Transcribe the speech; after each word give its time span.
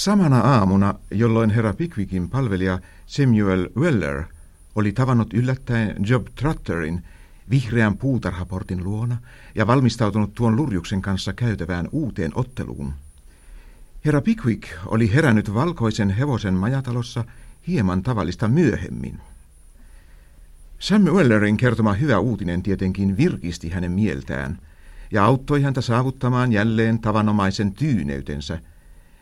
Samana 0.00 0.40
aamuna, 0.40 0.94
jolloin 1.10 1.50
herra 1.50 1.74
Pickwickin 1.74 2.30
palvelija 2.30 2.78
Samuel 3.06 3.68
Weller 3.76 4.24
oli 4.74 4.92
tavannut 4.92 5.34
yllättäen 5.34 5.96
Job 6.08 6.26
Trotterin 6.34 7.04
vihreän 7.50 7.96
puutarhaportin 7.96 8.84
luona 8.84 9.16
ja 9.54 9.66
valmistautunut 9.66 10.34
tuon 10.34 10.56
lurjuksen 10.56 11.02
kanssa 11.02 11.32
käytävään 11.32 11.88
uuteen 11.92 12.32
otteluun. 12.34 12.92
Herra 14.04 14.20
Pickwick 14.20 14.68
oli 14.86 15.14
herännyt 15.14 15.54
valkoisen 15.54 16.10
hevosen 16.10 16.54
majatalossa 16.54 17.24
hieman 17.66 18.02
tavallista 18.02 18.48
myöhemmin. 18.48 19.18
Sam 20.78 21.02
Wellerin 21.02 21.56
kertoma 21.56 21.92
hyvä 21.92 22.18
uutinen 22.18 22.62
tietenkin 22.62 23.16
virkisti 23.16 23.68
hänen 23.68 23.92
mieltään 23.92 24.58
ja 25.10 25.24
auttoi 25.24 25.62
häntä 25.62 25.80
saavuttamaan 25.80 26.52
jälleen 26.52 26.98
tavanomaisen 26.98 27.72
tyyneytensä, 27.72 28.58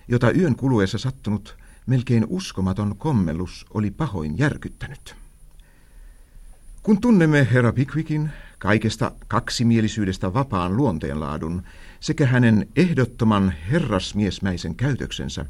jota 0.08 0.30
yön 0.30 0.56
kuluessa 0.56 0.98
sattunut 0.98 1.56
melkein 1.86 2.26
uskomaton 2.28 2.96
kommellus 2.98 3.66
oli 3.74 3.90
pahoin 3.90 4.38
järkyttänyt. 4.38 5.14
Kun 6.82 7.00
tunnemme 7.00 7.48
herra 7.52 7.72
Pickwickin 7.72 8.30
kaikesta 8.58 9.12
kaksimielisyydestä 9.28 10.34
vapaan 10.34 10.76
luonteenlaadun 10.76 11.62
sekä 12.00 12.26
hänen 12.26 12.68
ehdottoman 12.76 13.54
herrasmiesmäisen 13.70 14.74
käytöksensä, 14.74 15.46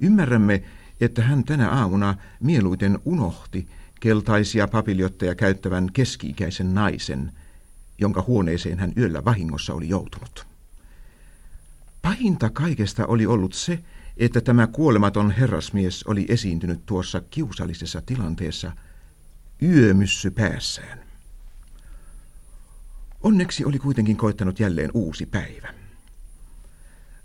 ymmärrämme, 0.00 0.62
että 1.00 1.22
hän 1.22 1.44
tänä 1.44 1.70
aamuna 1.70 2.14
mieluiten 2.40 2.98
unohti 3.04 3.68
keltaisia 4.00 4.68
papiljotteja 4.68 5.34
käyttävän 5.34 5.90
keski-ikäisen 5.92 6.74
naisen, 6.74 7.32
jonka 7.98 8.24
huoneeseen 8.26 8.78
hän 8.78 8.92
yöllä 8.96 9.24
vahingossa 9.24 9.74
oli 9.74 9.88
joutunut. 9.88 10.49
Pahinta 12.02 12.50
kaikesta 12.50 13.06
oli 13.06 13.26
ollut 13.26 13.52
se, 13.52 13.78
että 14.16 14.40
tämä 14.40 14.66
kuolematon 14.66 15.30
herrasmies 15.30 16.02
oli 16.02 16.26
esiintynyt 16.28 16.86
tuossa 16.86 17.20
kiusallisessa 17.30 18.02
tilanteessa 18.06 18.72
yömyssy 19.62 20.30
päässään. 20.30 20.98
Onneksi 23.22 23.64
oli 23.64 23.78
kuitenkin 23.78 24.16
koittanut 24.16 24.60
jälleen 24.60 24.90
uusi 24.94 25.26
päivä. 25.26 25.74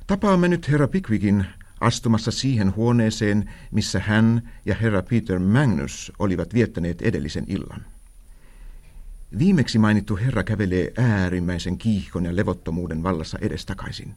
Tapaamme 0.08 0.48
nyt 0.48 0.68
herra 0.68 0.88
Pickwickin 0.88 1.46
astumassa 1.82 2.32
siihen 2.32 2.76
huoneeseen, 2.76 3.52
missä 3.72 4.00
hän 4.00 4.52
ja 4.66 4.76
herra 4.76 5.04
Peter 5.04 5.40
Magnus 5.40 6.12
olivat 6.20 6.54
viettäneet 6.54 7.02
edellisen 7.02 7.44
illan. 7.48 7.86
Viimeksi 9.38 9.80
mainittu 9.80 10.18
herra 10.18 10.44
kävelee 10.44 10.92
äärimmäisen 10.98 11.78
kiihkon 11.78 12.26
ja 12.26 12.36
levottomuuden 12.36 13.04
vallassa 13.04 13.38
edestakaisin. 13.42 14.16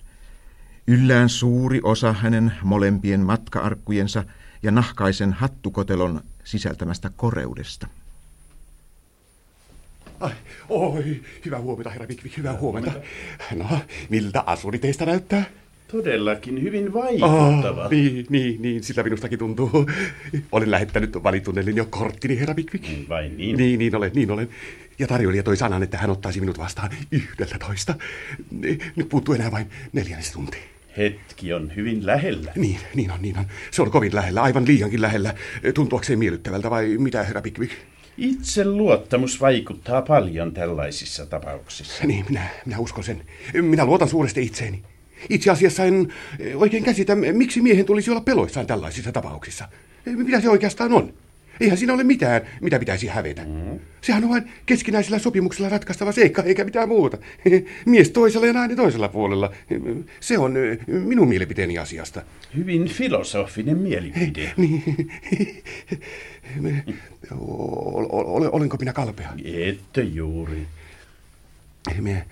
Yllään 0.88 1.28
suuri 1.28 1.80
osa 1.82 2.12
hänen 2.12 2.52
molempien 2.62 3.20
matkaarkkujensa 3.20 4.24
ja 4.62 4.70
nahkaisen 4.70 5.32
hattukotelon 5.32 6.20
sisältämästä 6.44 7.10
koreudesta. 7.16 7.86
Ai, 10.20 10.32
oi, 10.68 11.22
hyvää 11.44 11.60
huomenta, 11.60 11.90
herra 11.90 12.06
Pikvik, 12.06 12.36
hyvää 12.36 12.56
huomenta. 12.56 12.92
No, 13.56 13.80
miltä 14.08 14.42
asuri 14.46 14.78
teistä 14.78 15.06
näyttää? 15.06 15.44
Todellakin 15.92 16.62
hyvin 16.62 16.92
vaikuttava. 16.92 17.84
Oh, 17.84 17.90
niin, 17.90 18.26
niin, 18.30 18.62
niin, 18.62 18.84
sillä 18.84 19.02
minustakin 19.02 19.38
tuntuu. 19.38 19.90
Olen 20.52 20.70
lähettänyt 20.70 21.14
valitunnelin 21.22 21.76
jo 21.76 21.86
korttini, 21.90 22.40
herra 22.40 22.54
Pikvik. 22.54 22.82
Niin 22.82 23.08
vai 23.08 23.28
niin? 23.28 23.56
Niin, 23.56 23.78
niin 23.78 23.96
olen, 23.96 24.10
niin 24.14 24.30
olen. 24.30 24.48
Ja 24.98 25.06
tarjoilija 25.06 25.42
toi 25.42 25.56
sanan, 25.56 25.82
että 25.82 25.98
hän 25.98 26.10
ottaisi 26.10 26.40
minut 26.40 26.58
vastaan 26.58 26.90
yhdeltä 27.12 27.58
toista. 27.58 27.94
Nyt 28.96 29.08
puuttuu 29.08 29.34
enää 29.34 29.50
vain 29.50 29.70
neljännes 29.92 30.32
tunti. 30.32 30.77
Hetki 30.96 31.52
on 31.52 31.76
hyvin 31.76 32.06
lähellä. 32.06 32.52
Niin, 32.56 32.80
niin 32.94 33.10
on, 33.10 33.22
niin 33.22 33.38
on. 33.38 33.44
Se 33.70 33.82
on 33.82 33.90
kovin 33.90 34.14
lähellä, 34.14 34.42
aivan 34.42 34.66
liiankin 34.66 35.02
lähellä. 35.02 35.34
Tuntuakseen 35.74 36.18
miellyttävältä 36.18 36.70
vai 36.70 36.98
mitä, 36.98 37.22
herra 37.22 37.42
Pikvik? 37.42 37.70
Itse 38.18 38.64
luottamus 38.64 39.40
vaikuttaa 39.40 40.02
paljon 40.02 40.52
tällaisissa 40.52 41.26
tapauksissa. 41.26 42.04
Niin, 42.04 42.24
minä, 42.28 42.48
minä 42.66 42.78
uskon 42.78 43.04
sen. 43.04 43.22
Minä 43.62 43.84
luotan 43.84 44.08
suuresti 44.08 44.42
itseeni. 44.42 44.82
Itse 45.30 45.50
asiassa 45.50 45.84
en 45.84 46.12
oikein 46.54 46.84
käsitä, 46.84 47.14
miksi 47.14 47.60
miehen 47.60 47.84
tulisi 47.84 48.10
olla 48.10 48.20
peloissaan 48.20 48.66
tällaisissa 48.66 49.12
tapauksissa. 49.12 49.68
Mitä 50.06 50.40
se 50.40 50.48
oikeastaan 50.50 50.92
on? 50.92 51.14
Eihän 51.60 51.78
siinä 51.78 51.92
ole 51.92 52.04
mitään, 52.04 52.42
mitä 52.60 52.78
pitäisi 52.78 53.06
hävetä. 53.06 53.42
Mm. 53.42 53.78
Sehän 54.00 54.24
on 54.24 54.30
vain 54.30 54.50
keskinäisellä 54.66 55.18
sopimuksella 55.18 55.68
ratkaistava 55.68 56.12
seikka, 56.12 56.42
eikä 56.42 56.64
mitään 56.64 56.88
muuta. 56.88 57.18
Mies 57.86 58.10
toisella 58.10 58.46
ja 58.46 58.52
nainen 58.52 58.76
toisella 58.76 59.08
puolella. 59.08 59.52
Se 60.20 60.38
on 60.38 60.54
minun 60.88 61.28
mielipiteeni 61.28 61.78
asiasta. 61.78 62.22
Hyvin 62.56 62.88
filosofinen 62.88 63.78
mielipide. 63.78 64.52
Niin. 64.56 64.84
Olenko 68.52 68.76
minä 68.76 68.92
kalpea? 68.92 69.32
Ette 69.44 70.02
juuri. 70.02 70.66
Minä, 72.00 72.22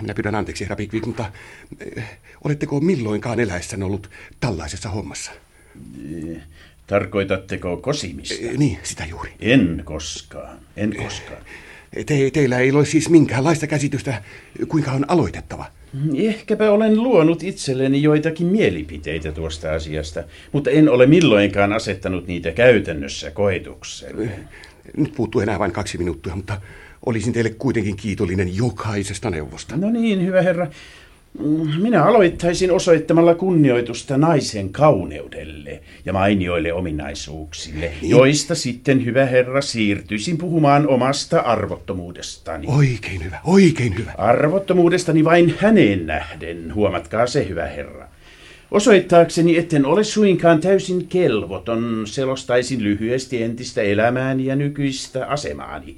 minä 0.00 0.14
pyydän 0.14 0.34
anteeksi, 0.34 0.64
herra 0.64 0.76
Pikvik, 0.76 1.06
mutta 1.06 1.32
oletteko 2.44 2.80
milloinkaan 2.80 3.40
eläessänne 3.40 3.84
ollut 3.84 4.10
tällaisessa 4.40 4.88
hommassa? 4.88 5.32
Tarkoitatteko 6.90 7.76
kosimista? 7.76 8.34
E, 8.34 8.56
niin, 8.56 8.78
sitä 8.82 9.04
juuri. 9.10 9.30
En 9.40 9.82
koskaan, 9.84 10.58
en 10.76 10.96
koskaan. 10.96 11.42
Te, 12.06 12.30
teillä 12.32 12.58
ei 12.58 12.72
ole 12.72 12.84
siis 12.84 13.08
minkäänlaista 13.08 13.66
käsitystä, 13.66 14.22
kuinka 14.68 14.92
on 14.92 15.04
aloitettava. 15.08 15.64
Ehkäpä 16.14 16.70
olen 16.70 17.02
luonut 17.02 17.42
itselleni 17.42 18.02
joitakin 18.02 18.46
mielipiteitä 18.46 19.32
tuosta 19.32 19.72
asiasta, 19.72 20.22
mutta 20.52 20.70
en 20.70 20.88
ole 20.88 21.06
milloinkaan 21.06 21.72
asettanut 21.72 22.26
niitä 22.26 22.50
käytännössä 22.50 23.30
koetukseen. 23.30 24.32
Nyt 24.96 25.14
puuttuu 25.16 25.40
enää 25.40 25.58
vain 25.58 25.72
kaksi 25.72 25.98
minuuttia, 25.98 26.36
mutta 26.36 26.60
olisin 27.06 27.32
teille 27.32 27.50
kuitenkin 27.50 27.96
kiitollinen 27.96 28.56
jokaisesta 28.56 29.30
neuvosta. 29.30 29.76
No 29.76 29.90
niin, 29.90 30.26
hyvä 30.26 30.42
herra. 30.42 30.66
Minä 31.82 32.04
aloittaisin 32.04 32.72
osoittamalla 32.72 33.34
kunnioitusta 33.34 34.18
naisen 34.18 34.70
kauneudelle 34.70 35.80
ja 36.04 36.12
mainioille 36.12 36.72
ominaisuuksille, 36.72 37.92
niin. 38.00 38.10
joista 38.10 38.54
sitten, 38.54 39.04
hyvä 39.04 39.26
herra, 39.26 39.60
siirtyisin 39.60 40.38
puhumaan 40.38 40.88
omasta 40.88 41.40
arvottomuudestani. 41.40 42.66
Oikein 42.68 43.24
hyvä, 43.24 43.38
oikein 43.44 43.98
hyvä. 43.98 44.12
Arvottomuudestani 44.18 45.24
vain 45.24 45.54
häneen 45.58 46.06
nähden, 46.06 46.74
huomatkaa 46.74 47.26
se, 47.26 47.48
hyvä 47.48 47.66
herra. 47.66 48.08
Osoittaakseni, 48.70 49.58
etten 49.58 49.86
ole 49.86 50.04
suinkaan 50.04 50.60
täysin 50.60 51.06
kelvoton, 51.06 52.02
selostaisin 52.06 52.84
lyhyesti 52.84 53.42
entistä 53.42 53.82
elämääni 53.82 54.46
ja 54.46 54.56
nykyistä 54.56 55.26
asemaani. 55.26 55.96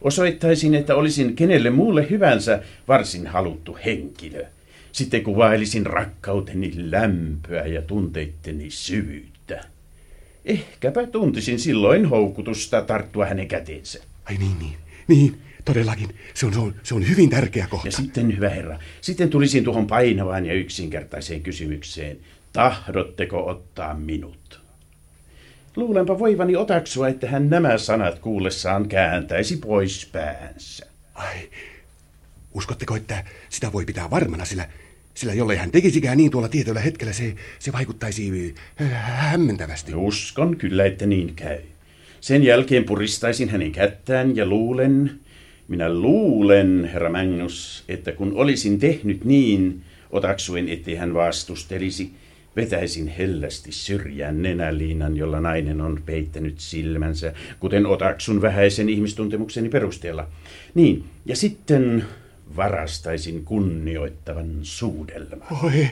Osoittaisin, 0.00 0.74
että 0.74 0.94
olisin 0.94 1.36
kenelle 1.36 1.70
muulle 1.70 2.06
hyvänsä 2.10 2.62
varsin 2.88 3.26
haluttu 3.26 3.78
henkilö. 3.84 4.44
Sitten 4.94 5.24
kuvailisin 5.24 5.86
rakkauteni 5.86 6.72
lämpöä 6.76 7.66
ja 7.66 7.82
tunteitteni 7.82 8.70
syvyyttä. 8.70 9.64
Ehkäpä 10.44 11.06
tuntisin 11.06 11.58
silloin 11.58 12.06
houkutusta 12.06 12.82
tarttua 12.82 13.26
hänen 13.26 13.48
käteensä. 13.48 13.98
Ai 14.24 14.36
niin, 14.36 14.58
niin. 14.58 14.76
Niin, 15.08 15.38
todellakin. 15.64 16.14
Se 16.34 16.46
on, 16.46 16.52
se 16.52 16.58
on, 16.58 16.74
se 16.82 16.94
on 16.94 17.08
hyvin 17.08 17.30
tärkeä 17.30 17.66
kohta. 17.66 17.88
Ja 17.88 17.92
sitten, 17.92 18.36
hyvä 18.36 18.48
herra, 18.48 18.78
sitten 19.00 19.30
tulisin 19.30 19.64
tuohon 19.64 19.86
painavaan 19.86 20.46
ja 20.46 20.54
yksinkertaiseen 20.54 21.42
kysymykseen. 21.42 22.16
Tahdotteko 22.52 23.46
ottaa 23.48 23.94
minut? 23.94 24.60
Luulenpa 25.76 26.18
voivani 26.18 26.56
otaksua, 26.56 27.08
että 27.08 27.28
hän 27.28 27.50
nämä 27.50 27.78
sanat 27.78 28.18
kuullessaan 28.18 28.88
kääntäisi 28.88 29.56
pois 29.56 30.08
päänsä. 30.12 30.86
Ai, 31.14 31.50
uskotteko, 32.52 32.96
että 32.96 33.24
sitä 33.48 33.72
voi 33.72 33.84
pitää 33.84 34.10
varmana, 34.10 34.44
sillä 34.44 34.68
sillä 35.14 35.34
jollei 35.34 35.56
hän 35.56 35.70
tekisikään 35.70 36.16
niin 36.16 36.30
tuolla 36.30 36.48
tietyllä 36.48 36.80
hetkellä, 36.80 37.12
se, 37.12 37.34
se 37.58 37.72
vaikuttaisi 37.72 38.54
äh, 38.82 38.88
hämmentävästi. 39.30 39.94
Uskon 39.94 40.56
kyllä, 40.56 40.84
että 40.84 41.06
niin 41.06 41.34
käy. 41.34 41.58
Sen 42.20 42.42
jälkeen 42.42 42.84
puristaisin 42.84 43.48
hänen 43.48 43.72
kättään 43.72 44.36
ja 44.36 44.46
luulen, 44.46 45.10
minä 45.68 45.94
luulen, 45.94 46.90
herra 46.92 47.10
Magnus, 47.10 47.84
että 47.88 48.12
kun 48.12 48.32
olisin 48.34 48.78
tehnyt 48.78 49.24
niin, 49.24 49.82
otaksuen, 50.10 50.68
ettei 50.68 50.94
hän 50.94 51.14
vastustelisi, 51.14 52.12
vetäisin 52.56 53.08
hellästi 53.08 53.72
syrjään 53.72 54.42
nenäliinan, 54.42 55.16
jolla 55.16 55.40
nainen 55.40 55.80
on 55.80 56.02
peittänyt 56.06 56.54
silmänsä, 56.58 57.32
kuten 57.60 57.86
otaksun 57.86 58.42
vähäisen 58.42 58.88
ihmistuntemukseni 58.88 59.68
perusteella. 59.68 60.28
Niin, 60.74 61.04
ja 61.26 61.36
sitten 61.36 62.04
varastaisin 62.56 63.44
kunnioittavan 63.44 64.50
suudelman. 64.62 65.48
Oi. 65.64 65.88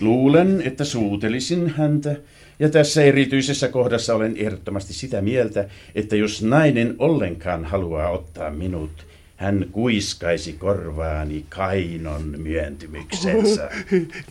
Luulen, 0.00 0.62
että 0.64 0.84
suutelisin 0.84 1.70
häntä, 1.76 2.16
ja 2.58 2.68
tässä 2.68 3.02
erityisessä 3.02 3.68
kohdassa 3.68 4.14
olen 4.14 4.36
ehdottomasti 4.36 4.94
sitä 4.94 5.20
mieltä, 5.22 5.68
että 5.94 6.16
jos 6.16 6.42
nainen 6.42 6.94
ollenkaan 6.98 7.64
haluaa 7.64 8.10
ottaa 8.10 8.50
minut, 8.50 9.06
hän 9.36 9.66
kuiskaisi 9.72 10.52
korvaani 10.52 11.44
kainon 11.48 12.34
myöntymyksensä. 12.36 13.70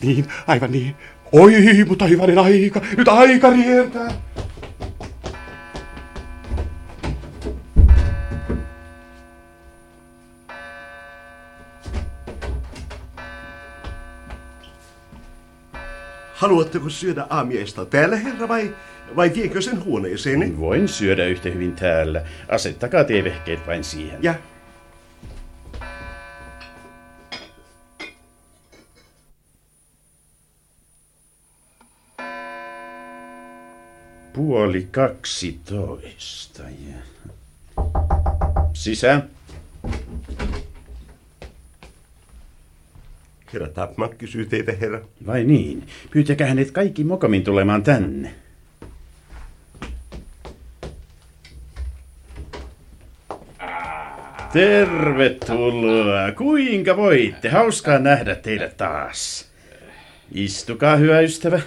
niin, 0.02 0.24
aivan 0.46 0.72
niin. 0.72 0.94
Oi, 1.32 1.84
mutta 1.88 2.06
hyvänen 2.06 2.38
aika. 2.38 2.80
Nyt 2.96 3.08
aika 3.08 3.50
rientää. 3.50 4.12
Haluatteko 16.38 16.88
syödä 16.90 17.26
aamiaista 17.30 17.84
täällä, 17.84 18.16
herra, 18.16 18.48
vai, 18.48 18.76
vai 19.16 19.32
viekö 19.34 19.62
sen 19.62 19.84
huoneeseen? 19.84 20.60
Voin 20.60 20.88
syödä 20.88 21.26
yhtä 21.26 21.48
hyvin 21.48 21.76
täällä. 21.76 22.22
Asettakaa 22.48 23.04
teevehkeet 23.04 23.66
vain 23.66 23.84
siihen. 23.84 24.22
Ja 24.22 24.34
Puoli 34.32 34.88
kaksitoista. 34.90 36.62
Ja... 36.62 36.94
Sisään. 38.74 39.30
Herra 43.52 43.68
Tapman 43.68 44.16
kysyy 44.18 44.46
teitä, 44.46 44.72
herra. 44.80 45.00
Vai 45.26 45.44
niin? 45.44 45.86
Pyytäkää 46.10 46.48
hänet 46.48 46.70
kaikki 46.70 47.04
mokamin 47.04 47.44
tulemaan 47.44 47.82
tänne. 47.82 48.34
Tervetuloa. 54.52 56.32
Kuinka 56.32 56.96
voitte? 56.96 57.48
Hauskaa 57.48 57.98
nähdä 57.98 58.34
teidät 58.34 58.76
taas. 58.76 59.48
Istukaa, 60.34 60.96
hyvä 60.96 61.20
ystävä. 61.20 61.60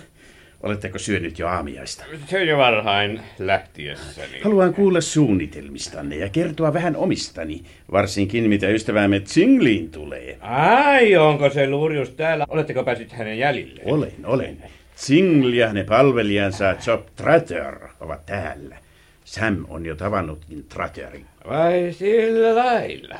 Oletteko 0.63 0.99
syönyt 0.99 1.39
jo 1.39 1.47
aamiaista? 1.47 2.05
Se 2.25 2.43
jo 2.43 2.57
varhain 2.57 3.21
lähtiessäni. 3.39 4.41
Haluan 4.41 4.73
kuulla 4.73 5.01
suunnitelmistanne 5.01 6.15
ja 6.15 6.29
kertoa 6.29 6.73
vähän 6.73 6.95
omistani, 6.95 7.61
varsinkin 7.91 8.49
mitä 8.49 8.67
ystävämme 8.67 9.19
Tsingliin 9.19 9.91
tulee. 9.91 10.37
Ai, 10.41 11.15
onko 11.15 11.49
se 11.49 11.69
Lurjus 11.69 12.09
täällä? 12.09 12.45
Oletteko 12.49 12.83
päässyt 12.83 13.11
hänen 13.11 13.37
jäljille? 13.37 13.81
Olen, 13.85 14.13
olen. 14.23 14.57
Tsingli 14.95 15.57
ja 15.57 15.73
ne 15.73 15.83
palvelijansa 15.83 16.75
Job 16.87 17.05
Tratter 17.15 17.75
ovat 17.99 18.25
täällä. 18.25 18.77
Sam 19.25 19.65
on 19.69 19.85
jo 19.85 19.95
tavannutkin 19.95 20.65
Tratterin. 20.69 21.25
Vai 21.49 21.93
sillä 21.93 22.55
lailla? 22.55 23.19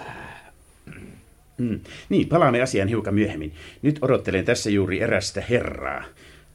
Mm. 1.57 1.79
Niin, 2.09 2.27
palaamme 2.29 2.61
asiaan 2.61 2.87
hiukan 2.87 3.13
myöhemmin. 3.13 3.53
Nyt 3.81 3.99
odottelen 4.01 4.45
tässä 4.45 4.69
juuri 4.69 5.01
erästä 5.01 5.43
herraa. 5.49 6.03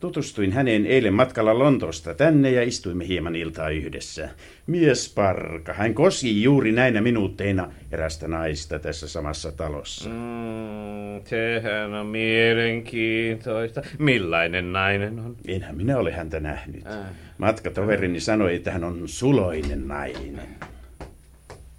Tutustuin 0.00 0.52
häneen 0.52 0.86
eilen 0.86 1.14
matkalla 1.14 1.58
Lontoosta 1.58 2.14
tänne 2.14 2.50
ja 2.50 2.62
istuimme 2.62 3.06
hieman 3.06 3.36
iltaa 3.36 3.68
yhdessä. 3.70 4.28
Miesparka, 4.66 5.72
hän 5.72 5.94
kosi 5.94 6.42
juuri 6.42 6.72
näinä 6.72 7.00
minuutteina 7.00 7.72
erästä 7.92 8.28
naista 8.28 8.78
tässä 8.78 9.08
samassa 9.08 9.52
talossa. 9.52 10.10
Mm, 10.10 11.24
sehän 11.24 11.94
on 11.94 12.06
mielenkiintoista. 12.06 13.82
Millainen 13.98 14.72
nainen 14.72 15.18
on? 15.18 15.36
Enhän 15.48 15.76
minä 15.76 15.98
ole 15.98 16.12
häntä 16.12 16.40
nähnyt. 16.40 16.86
Äh. 16.86 17.06
Matkatoverini 17.38 18.20
sanoi, 18.20 18.54
että 18.54 18.70
hän 18.70 18.84
on 18.84 19.02
suloinen 19.08 19.88
nainen. 19.88 20.48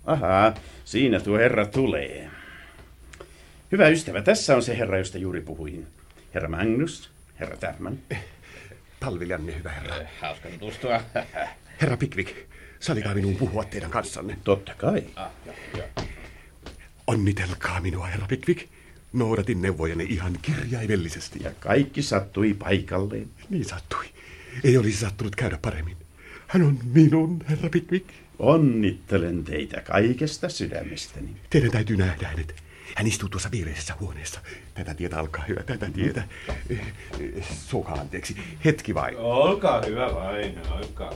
Ahaa, 0.06 0.54
siinä 0.86 1.20
tuo 1.20 1.38
herra 1.38 1.66
tulee. 1.66 2.30
Hyvä 3.72 3.88
ystävä, 3.88 4.22
tässä 4.22 4.56
on 4.56 4.64
se 4.64 4.78
herra, 4.78 4.98
josta 4.98 5.18
juuri 5.18 5.42
puhuin. 5.42 5.88
Herra 6.34 6.50
Magnus, 6.50 7.17
herra 7.40 7.58
Tähmän. 7.58 8.00
Palvelijanne, 9.00 9.56
hyvä 9.56 9.72
herra. 9.72 9.96
Hauska 10.22 10.50
tutustua. 10.50 11.02
Herra 11.82 11.98
Pickwick, 11.98 12.36
salikaa 12.80 13.14
minun 13.14 13.36
puhua 13.36 13.64
teidän 13.64 13.92
kanssanne. 13.92 14.38
Totta 14.44 14.74
kai. 14.74 15.04
Onnitelkaa 17.08 17.82
minua, 17.82 18.08
herra 18.08 18.28
Pickwick. 18.28 18.70
Noudatin 19.14 19.62
neuvojenne 19.62 20.04
ihan 20.04 20.40
kirjaimellisesti. 20.42 21.40
Ja 21.44 21.52
kaikki 21.60 22.02
sattui 22.02 22.54
paikalleen. 22.54 23.30
Niin 23.50 23.66
sattui. 23.66 24.06
Ei 24.64 24.78
olisi 24.78 24.98
sattunut 24.98 25.36
käydä 25.36 25.58
paremmin. 25.62 25.98
Hän 26.48 26.62
on 26.62 26.80
minun, 26.94 27.44
herra 27.50 27.70
Pickwick. 27.70 28.10
Onnittelen 28.40 29.44
teitä 29.44 29.82
kaikesta 29.82 30.50
sydämestäni. 30.50 31.36
Teidän 31.50 31.72
täytyy 31.72 31.98
nähdä 31.98 32.28
hänet. 32.28 32.67
Hän 32.96 33.08
istuu 33.08 33.30
tuossa 33.30 33.52
viereisessä 33.52 33.94
huoneessa. 34.00 34.40
Tätä 34.74 34.94
tietä 34.94 35.20
alkaa 35.20 35.44
hyvä, 35.48 35.64
tätä 35.64 35.90
tietä. 35.94 36.24
Eh, 36.70 36.80
eh, 37.20 37.48
Suokaa 37.68 37.96
anteeksi. 37.96 38.38
Hetki 38.66 38.96
vain. 38.96 39.18
Olkaa 39.18 39.82
hyvä 39.86 40.14
vain, 40.14 40.58
olkaa. 40.72 41.14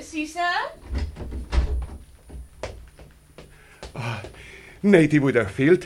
Sisään? 0.00 0.70
Neiti 4.82 5.20
Witherfield, 5.20 5.82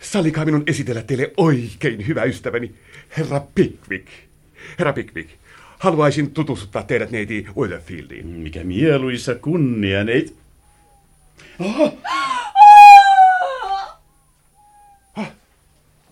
sallikaa 0.00 0.44
minun 0.44 0.62
esitellä 0.66 1.02
teille 1.02 1.32
oikein 1.36 2.06
hyvä 2.06 2.24
ystäväni, 2.24 2.74
herra 3.16 3.40
Pickwick. 3.54 4.08
Herra 4.78 4.92
Pickwick, 4.92 5.30
haluaisin 5.78 6.30
tutustuttaa 6.30 6.82
teidät 6.82 7.10
neiti 7.10 7.46
Witherfieldiin. 7.56 8.26
Mikä 8.26 8.64
mieluisa 8.64 9.34
kunnia, 9.34 10.04
neit. 11.58 11.98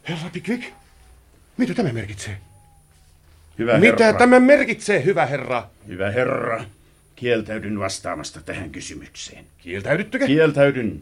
Herra 0.08 0.31
Pickwick, 0.32 0.64
mitä 1.56 1.74
tämä 1.74 1.93
merkitsee? 1.93 2.36
Hyvä 3.58 3.79
Mitä 3.79 4.05
herra. 4.05 4.19
tämä 4.19 4.41
merkitsee, 4.41 5.05
hyvä 5.05 5.27
herra? 5.27 5.69
Hyvä 5.89 6.10
herra. 6.10 6.65
Kieltäydyn 7.17 7.79
vastaamasta 7.79 8.41
tähän 8.41 8.70
kysymykseen. 8.70 9.44
Kieltäydyttekö? 9.58 10.27
Kieltäydyn. 10.27 11.01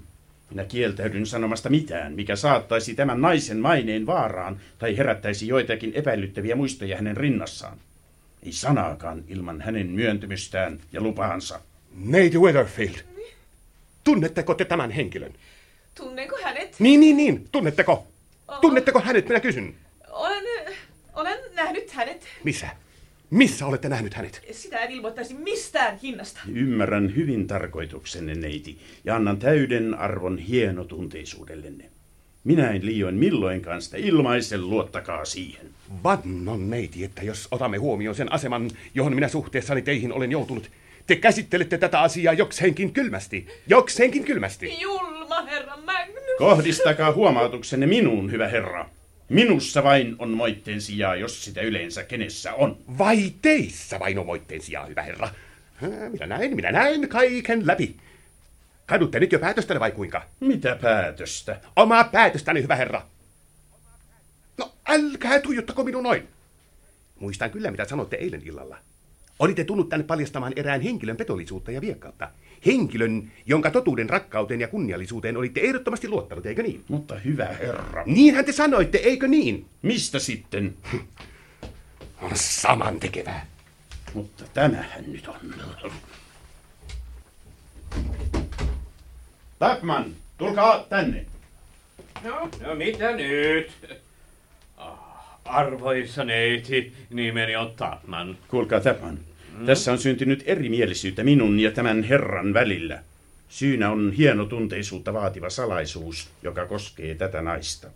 Minä 0.50 0.64
kieltäydyn 0.64 1.26
sanomasta 1.26 1.70
mitään, 1.70 2.12
mikä 2.12 2.37
saattaisi 2.37 2.94
tämän 2.94 3.20
naisen 3.20 3.58
maineen 3.58 4.06
vaaraan 4.06 4.61
tai 4.78 4.96
herättäisi 4.96 5.49
joitakin 5.49 5.92
epäilyttäviä 5.94 6.56
muistoja 6.56 6.96
hänen 6.96 7.16
rinnassaan. 7.16 7.78
Ei 8.42 8.52
sanaakaan 8.52 9.25
ilman 9.28 9.61
hänen 9.61 9.87
myöntymystään 9.87 10.80
ja 10.92 11.00
lupaansa. 11.00 11.61
Neiti 11.96 12.38
Weatherfield, 12.38 12.94
tunnetteko 14.04 14.54
te 14.54 14.64
tämän 14.64 14.90
henkilön? 14.90 15.32
Tunnenko 15.94 16.37
hänet? 16.42 16.76
Niin, 16.78 17.00
niin, 17.00 17.16
niin, 17.16 17.49
tunnetteko? 17.52 18.06
Tunnetteko 18.61 19.00
hänet, 19.00 19.28
minä 19.28 19.40
kysyn. 19.40 19.75
Olen, 20.11 20.44
olen 21.14 21.38
nähnyt 21.54 21.90
hänet. 21.90 22.26
Missä? 22.44 22.68
Missä 23.30 23.66
olette 23.66 23.88
nähnyt 23.88 24.14
hänet? 24.14 24.42
Sitä 24.52 24.78
en 24.78 24.90
ilmoittaisi 24.90 25.35
mistään 25.35 25.99
hinnasta. 25.99 26.40
Ymmärrän 26.54 27.16
hyvin 27.16 27.47
tarkoituksenne, 27.47 28.35
neiti, 28.35 28.78
ja 29.04 29.16
annan 29.16 29.38
täyden 29.38 29.94
arvon 29.94 30.38
hienotunteisuudellenne. 30.38 31.85
Minä 32.44 32.71
en 32.71 32.87
liioin 32.87 33.14
milloinkaan 33.14 33.82
sitä 33.82 33.97
ilmaisen, 33.97 34.71
luottakaa 34.71 35.25
siihen. 35.25 35.66
Vannon 36.04 36.71
neiti, 36.71 37.04
että 37.04 37.23
jos 37.23 37.49
otamme 37.50 37.76
huomioon 37.76 38.14
sen 38.14 38.32
aseman, 38.32 38.71
johon 38.94 39.14
minä 39.14 39.28
suhteessani 39.28 39.82
teihin 39.82 40.12
olen 40.12 40.30
joutunut, 40.30 40.71
te 41.06 41.16
käsittelette 41.16 41.78
tätä 41.78 42.00
asiaa 42.00 42.35
jokseenkin 42.35 42.92
kylmästi. 42.92 43.47
Jokseenkin 43.66 44.25
kylmästi. 44.25 44.80
Julma 44.80 45.42
herra 45.42 45.76
Magnus. 45.76 46.23
Kohdistakaa 46.38 47.12
huomautuksenne 47.12 47.87
minuun, 47.87 48.30
hyvä 48.30 48.49
herra. 48.49 48.88
Minussa 49.28 49.85
vain 49.85 50.16
on 50.18 50.30
moitteen 50.30 50.80
sijaa, 50.80 51.16
jos 51.16 51.44
sitä 51.44 51.61
yleensä 51.61 52.04
kenessä 52.04 52.54
on. 52.54 52.76
Vai 52.99 53.32
teissä 53.42 53.99
vain 53.99 54.18
on 54.18 54.26
moitteen 54.26 54.62
sijaa, 54.62 54.87
hyvä 54.87 55.02
herra? 55.02 55.28
Minä 56.11 56.26
näin, 56.26 56.56
minä 56.56 56.73
näin 56.73 57.09
kaiken 57.09 57.66
läpi. 57.66 57.97
Kadutte 58.87 59.21
nyt 59.21 59.32
jo 59.32 59.38
päätöstäne 59.38 59.80
vai 59.80 59.90
kuinka? 59.90 60.23
Mitä 60.40 60.76
päätöstä? 60.82 61.61
Omaa 61.76 62.04
päätöstäni, 62.04 62.62
hyvä 62.62 62.76
herra. 62.76 63.02
No, 64.59 64.73
älkää 64.88 65.40
tuijottako 65.40 65.85
minun 65.85 66.02
noin. 66.02 66.28
Muistan 67.18 67.50
kyllä, 67.50 67.71
mitä 67.71 67.85
sanoitte 67.85 68.16
eilen 68.16 68.42
illalla. 68.44 68.78
Olitte 69.42 69.64
tullut 69.64 69.88
tänne 69.88 70.06
paljastamaan 70.06 70.52
erään 70.56 70.80
henkilön 70.80 71.16
petollisuutta 71.16 71.70
ja 71.70 71.80
viekkautta. 71.80 72.30
Henkilön, 72.66 73.32
jonka 73.46 73.70
totuuden, 73.70 74.11
rakkauteen 74.11 74.61
ja 74.61 74.68
kunniallisuuteen 74.68 75.37
olitte 75.37 75.61
ehdottomasti 75.61 76.08
luottanut, 76.08 76.46
eikö 76.46 76.62
niin? 76.62 76.84
Mutta 76.88 77.18
hyvä 77.18 77.46
herra. 77.46 78.02
Niinhän 78.06 78.44
te 78.44 78.52
sanoitte, 78.52 78.99
eikö 78.99 79.28
niin? 79.28 79.66
Mistä 79.82 80.18
sitten? 80.18 80.75
On 82.22 82.30
saman 82.34 83.00
tekevää. 83.00 83.46
Mutta 84.14 84.44
tämähän 84.54 85.04
nyt 85.12 85.28
on. 85.28 85.92
Tapman, 89.58 90.04
tulkaa 90.38 90.80
tänne. 90.88 91.26
No, 92.25 92.49
no 92.66 92.75
mitä 92.75 93.12
nyt? 93.12 93.99
Ah, 94.76 94.99
Arvoisa 95.44 96.25
neiti, 96.25 96.92
nimeni 97.11 97.56
on 97.56 97.72
Tapman. 97.76 98.38
Kuulkaa 98.49 98.80
Tapman. 98.80 99.31
Tässä 99.66 99.92
on 99.92 99.99
syntynyt 99.99 100.42
erimielisyyttä 100.47 101.25
minun 101.25 101.61
ja 101.61 101.71
tämän 101.71 102.02
herran 102.02 102.54
välillä. 102.54 102.99
Syynä 103.49 103.90
on 103.90 104.12
hienotunteisuutta 104.12 105.12
vaativa 105.12 105.50
salaisuus, 105.50 106.30
joka 106.42 106.66
koskee 106.66 107.14
tätä 107.14 107.42
naista. 107.42 107.88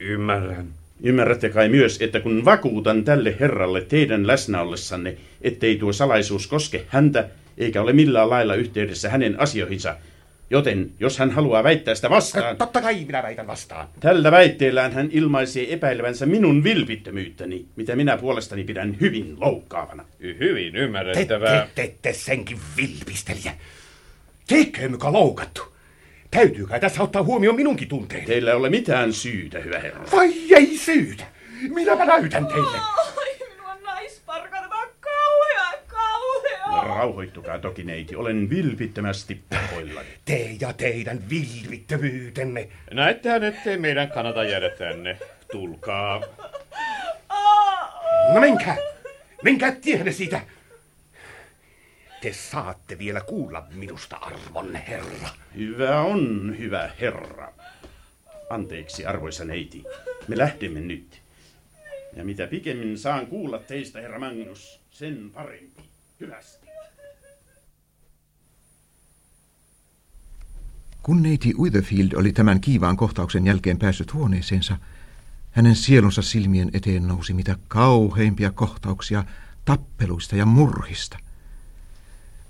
Ymmärrän. 0.00 0.66
Ymmärrätte 1.02 1.48
kai 1.48 1.68
myös, 1.68 2.02
että 2.02 2.20
kun 2.20 2.44
vakuutan 2.44 3.04
tälle 3.04 3.36
herralle 3.40 3.80
teidän 3.80 4.26
läsnäollessanne, 4.26 5.16
ettei 5.42 5.76
tuo 5.76 5.92
salaisuus 5.92 6.46
koske 6.46 6.84
häntä, 6.88 7.28
eikä 7.58 7.82
ole 7.82 7.92
millään 7.92 8.30
lailla 8.30 8.54
yhteydessä 8.54 9.08
hänen 9.08 9.40
asioihinsa, 9.40 9.96
joten 10.50 10.90
jos 11.00 11.18
hän 11.18 11.30
haluaa 11.30 11.64
väittää 11.64 11.94
sitä 11.94 12.10
vastaan, 12.10 12.56
Totta 12.56 12.82
kai 12.82 13.04
minä 13.04 13.22
väitän 13.22 13.46
vastaan. 13.46 13.88
tällä 14.00 14.30
väitteellään 14.30 14.92
hän 14.92 15.08
ilmaisee 15.12 15.72
epäilevänsä 15.72 16.26
minun 16.26 16.64
vilpittömyyttäni, 16.64 17.66
mitä 17.76 17.96
minä 17.96 18.16
puolestani 18.16 18.64
pidän 18.64 18.96
hyvin 19.00 19.34
loukkaavana. 19.40 20.04
Hyvin 20.20 20.72
Te, 20.72 20.78
ymmärrettävää. 20.78 21.68
te, 21.74 21.82
te, 21.82 21.94
te 22.02 22.12
senkin 22.12 22.58
vilpistelijä. 22.76 23.52
Teikö 24.46 24.88
muka 24.88 25.12
loukattu? 25.12 25.74
Täytyy 26.30 26.66
kai 26.66 26.80
tässä 26.80 27.02
ottaa 27.02 27.22
huomioon 27.22 27.56
minunkin 27.56 27.88
tunteeni. 27.88 28.26
Teillä 28.26 28.50
ei 28.50 28.56
ole 28.56 28.70
mitään 28.70 29.12
syytä, 29.12 29.58
hyvä 29.58 29.78
herra. 29.78 30.04
Vai 30.12 30.32
ei 30.56 30.78
syytä? 30.78 31.24
Minäpä 31.74 32.04
näytän 32.04 32.46
teille. 32.46 32.76
Ai, 32.78 33.48
minua 33.56 33.76
naisparkana, 33.82 34.68
tämä 34.68 34.82
on 34.82 34.88
kauhea, 35.00 35.80
kauhea. 35.88 36.73
Rauhoittukaa 36.84 37.58
toki, 37.58 37.84
neiti. 37.84 38.16
Olen 38.16 38.50
vilpittömästi 38.50 39.40
pahoillani. 39.50 40.08
Te 40.24 40.56
ja 40.60 40.72
teidän 40.72 41.30
vilvittömyytenne. 41.30 42.68
Näettehän, 42.90 43.44
ettei 43.44 43.76
meidän 43.76 44.10
kannata 44.10 44.44
jäädä 44.44 44.70
tänne. 44.70 45.18
Tulkaa. 45.52 46.22
No 48.34 48.40
menkää. 48.40 48.76
Menkää 49.42 49.72
tiehenne 49.72 50.12
siitä. 50.12 50.40
Te 52.22 52.32
saatte 52.32 52.98
vielä 52.98 53.20
kuulla 53.20 53.66
minusta, 53.74 54.16
arvon 54.16 54.76
herra. 54.76 55.28
Hyvä 55.56 56.00
on, 56.00 56.54
hyvä 56.58 56.90
herra. 57.00 57.52
Anteeksi, 58.50 59.06
arvoisa 59.06 59.44
neiti. 59.44 59.84
Me 60.28 60.38
lähdemme 60.38 60.80
nyt. 60.80 61.22
Ja 62.16 62.24
mitä 62.24 62.46
pikemmin 62.46 62.98
saan 62.98 63.26
kuulla 63.26 63.58
teistä, 63.58 64.00
herra 64.00 64.18
Magnus, 64.18 64.80
sen 64.90 65.30
parempi. 65.34 65.82
Hyvästi. 66.20 66.73
Kun 71.04 71.22
neiti 71.22 71.54
Witherfield 71.58 72.12
oli 72.16 72.32
tämän 72.32 72.60
kiivaan 72.60 72.96
kohtauksen 72.96 73.46
jälkeen 73.46 73.78
päässyt 73.78 74.14
huoneeseensa, 74.14 74.78
hänen 75.50 75.76
sielunsa 75.76 76.22
silmien 76.22 76.70
eteen 76.72 77.08
nousi 77.08 77.34
mitä 77.34 77.56
kauheimpia 77.68 78.50
kohtauksia 78.50 79.24
tappeluista 79.64 80.36
ja 80.36 80.46
murhista. 80.46 81.18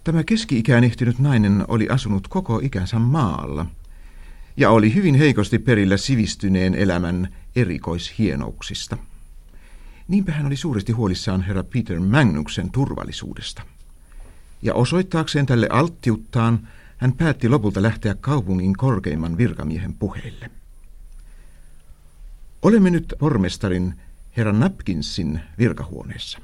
Tämä 0.04 0.24
keski-ikään 0.24 0.84
ehtinyt 0.84 1.18
nainen 1.18 1.64
oli 1.68 1.88
asunut 1.88 2.28
koko 2.28 2.60
ikänsä 2.62 2.98
maalla 2.98 3.66
ja 4.56 4.70
oli 4.70 4.94
hyvin 4.94 5.14
heikosti 5.14 5.58
perillä 5.58 5.96
sivistyneen 5.96 6.74
elämän 6.74 7.28
erikoishienouksista. 7.56 8.98
Niinpä 10.08 10.32
hän 10.32 10.46
oli 10.46 10.56
suuresti 10.56 10.92
huolissaan 10.92 11.42
herra 11.42 11.64
Peter 11.64 12.00
Magnuksen 12.00 12.70
turvallisuudesta. 12.70 13.62
Ja 14.62 14.74
osoittaakseen 14.74 15.46
tälle 15.46 15.68
alttiuttaan, 15.70 16.68
hän 16.96 17.12
päätti 17.12 17.48
lopulta 17.48 17.82
lähteä 17.82 18.14
kaupungin 18.14 18.76
korkeimman 18.76 19.38
virkamiehen 19.38 19.94
puheille. 19.94 20.50
Olemme 22.62 22.90
nyt 22.90 23.14
pormestarin 23.18 23.94
herra 24.36 24.52
Napkinsin 24.52 25.40
virkahuoneessa. 25.58 26.38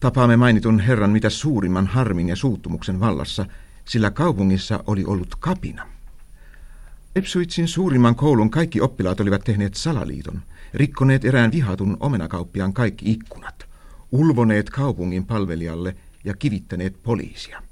Tapaamme 0.00 0.36
mainitun 0.36 0.80
herran 0.80 1.10
mitä 1.10 1.30
suurimman 1.30 1.86
harmin 1.86 2.28
ja 2.28 2.36
suuttumuksen 2.36 3.00
vallassa, 3.00 3.46
sillä 3.84 4.10
kaupungissa 4.10 4.84
oli 4.86 5.04
ollut 5.04 5.34
kapina. 5.40 5.86
Ipswitzin 7.16 7.68
suurimman 7.68 8.14
koulun 8.14 8.50
kaikki 8.50 8.80
oppilaat 8.80 9.20
olivat 9.20 9.44
tehneet 9.44 9.74
salaliiton, 9.74 10.42
rikkoneet 10.74 11.24
erään 11.24 11.52
vihatun 11.52 11.96
omenakauppiaan 12.00 12.72
kaikki 12.72 13.10
ikkunat, 13.10 13.66
ulvoneet 14.12 14.70
kaupungin 14.70 15.26
palvelijalle 15.26 15.96
ja 16.24 16.34
kivittäneet 16.34 17.02
poliisia. 17.02 17.62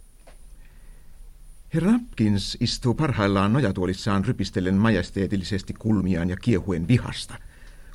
Herra 1.74 1.92
Napkins 1.92 2.56
istuu 2.60 2.94
parhaillaan 2.94 3.52
nojatuolissaan 3.52 4.24
rypistellen 4.24 4.74
majesteetillisesti 4.74 5.72
kulmiaan 5.72 6.30
ja 6.30 6.36
kiehuen 6.36 6.88
vihasta, 6.88 7.34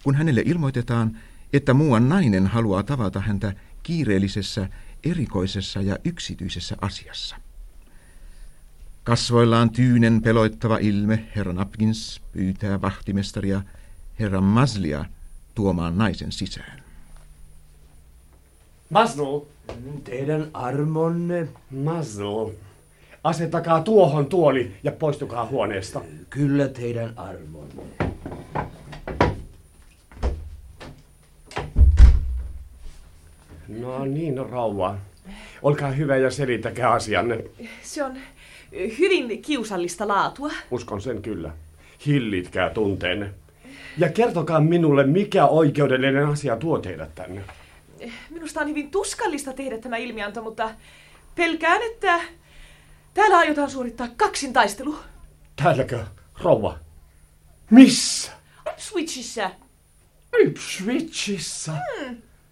kun 0.04 0.16
hänelle 0.16 0.44
ilmoitetaan, 0.46 1.18
että 1.54 1.74
muuan 1.74 2.10
nainen 2.10 2.48
haluaa 2.48 2.84
tavata 2.84 3.20
häntä 3.20 3.54
kiireellisessä, 3.84 4.70
erikoisessa 5.04 5.82
ja 5.82 5.98
yksityisessä 6.04 6.78
asiassa. 6.82 7.36
Kasvoillaan 9.04 9.70
tyynen 9.70 10.22
peloittava 10.22 10.78
ilme, 10.78 11.28
herra 11.36 11.54
Napkins 11.54 12.22
pyytää 12.32 12.82
vahtimestaria 12.82 13.62
herra 14.20 14.42
Maslia 14.42 15.06
tuomaan 15.56 15.98
naisen 15.98 16.32
sisään. 16.32 16.84
Masnul, 18.90 19.40
Teidän 20.04 20.48
armonne, 20.54 21.48
Masnul, 21.72 22.50
asettakaa 23.24 23.82
tuohon 23.82 24.26
tuoli 24.26 24.72
ja 24.84 24.92
poistukaa 24.92 25.46
huoneesta. 25.46 26.02
kyllä 26.30 26.68
teidän 26.68 27.14
armonne. 27.16 27.84
No 33.68 34.06
niin, 34.06 34.38
rouva. 34.38 34.98
Olkaa 35.62 35.92
hyvä 35.92 36.18
ja 36.18 36.32
selittäkää 36.32 36.92
asianne. 36.92 37.44
Se 37.82 38.04
on 38.04 38.18
hyvin 39.00 39.42
kiusallista 39.42 40.08
laatua. 40.08 40.52
Uskon 40.72 41.02
sen 41.02 41.22
kyllä. 41.22 41.52
Hillitkää 42.06 42.70
tunteenne. 42.70 43.30
Ja 43.98 44.10
kertokaa 44.10 44.60
minulle, 44.60 45.04
mikä 45.04 45.46
oikeudellinen 45.46 46.26
asia 46.26 46.56
tuo 46.56 46.80
teidät 46.80 47.16
tänne. 47.16 47.42
Minusta 48.30 48.60
on 48.60 48.70
hyvin 48.70 48.92
tuskallista 48.92 49.54
tehdä 49.54 49.78
tämä 49.78 49.98
ilmianto, 49.98 50.42
mutta 50.42 50.70
pelkään, 51.36 51.82
että 51.82 52.20
täällä 53.18 53.38
aiotaan 53.38 53.72
suorittaa 53.72 54.08
kaksintaistelu. 54.18 54.96
Täälläkö, 55.56 56.06
rouva? 56.42 56.80
Missä? 57.72 58.32
Switchissä. 58.78 59.52
Ipswichissä. 60.40 61.74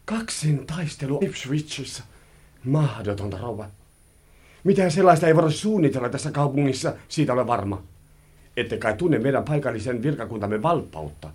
Kaksin 0.06 0.68
taistelu 0.68 1.20
Ipswichissä. 1.24 2.04
Mahdotonta, 2.64 3.38
rouva. 3.38 3.68
Mitään 4.64 4.92
sellaista 4.92 5.28
ei 5.28 5.36
voida 5.36 5.52
suunnitella 5.52 6.10
tässä 6.10 6.32
kaupungissa, 6.32 6.94
siitä 7.08 7.34
olen 7.34 7.48
varma. 7.48 7.84
Ette 8.58 8.78
kai 8.78 8.94
tunne 8.94 9.20
meidän 9.20 9.44
paikallisen 9.44 10.04
virkakuntamme 10.04 10.62
valppautta. 10.62 11.30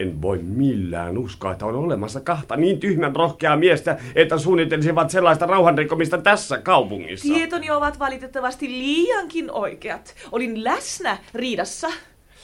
En 0.00 0.22
voi 0.22 0.38
millään 0.38 1.18
uskoa, 1.18 1.52
että 1.52 1.66
on 1.66 1.74
olemassa 1.74 2.20
kahta 2.20 2.56
niin 2.56 2.80
tyhmän 2.80 3.16
rohkeaa 3.16 3.56
miestä, 3.56 3.98
että 4.14 4.38
suunnittelisivat 4.38 5.10
sellaista 5.10 5.46
rauhanrikkomista 5.46 6.18
tässä 6.18 6.58
kaupungissa. 6.58 7.34
Tietoni 7.34 7.70
ovat 7.70 7.98
valitettavasti 7.98 8.68
liiankin 8.68 9.50
oikeat. 9.50 10.14
Olin 10.32 10.64
läsnä 10.64 11.18
riidassa. 11.34 11.88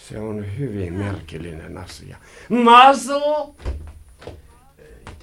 Se 0.08 0.18
on 0.18 0.44
hyvin 0.58 0.92
merkillinen 0.92 1.78
asia. 1.78 2.16
Maso! 2.48 3.54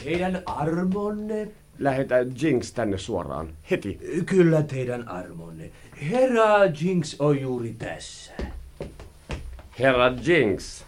Teidän 0.03 0.43
armonne, 0.45 1.47
Lähetä 1.79 2.15
Jinx 2.41 2.73
tänne 2.73 2.97
suoraan. 2.97 3.49
Heti. 3.71 3.99
kyllä 4.25 4.61
teidän 4.61 5.07
armonne. 5.07 5.71
Herra 6.11 6.65
Jinx 6.81 7.15
on 7.19 7.41
juuri 7.41 7.75
tässä. 7.79 8.33
Herra 9.79 10.13
Jinx. 10.27 10.83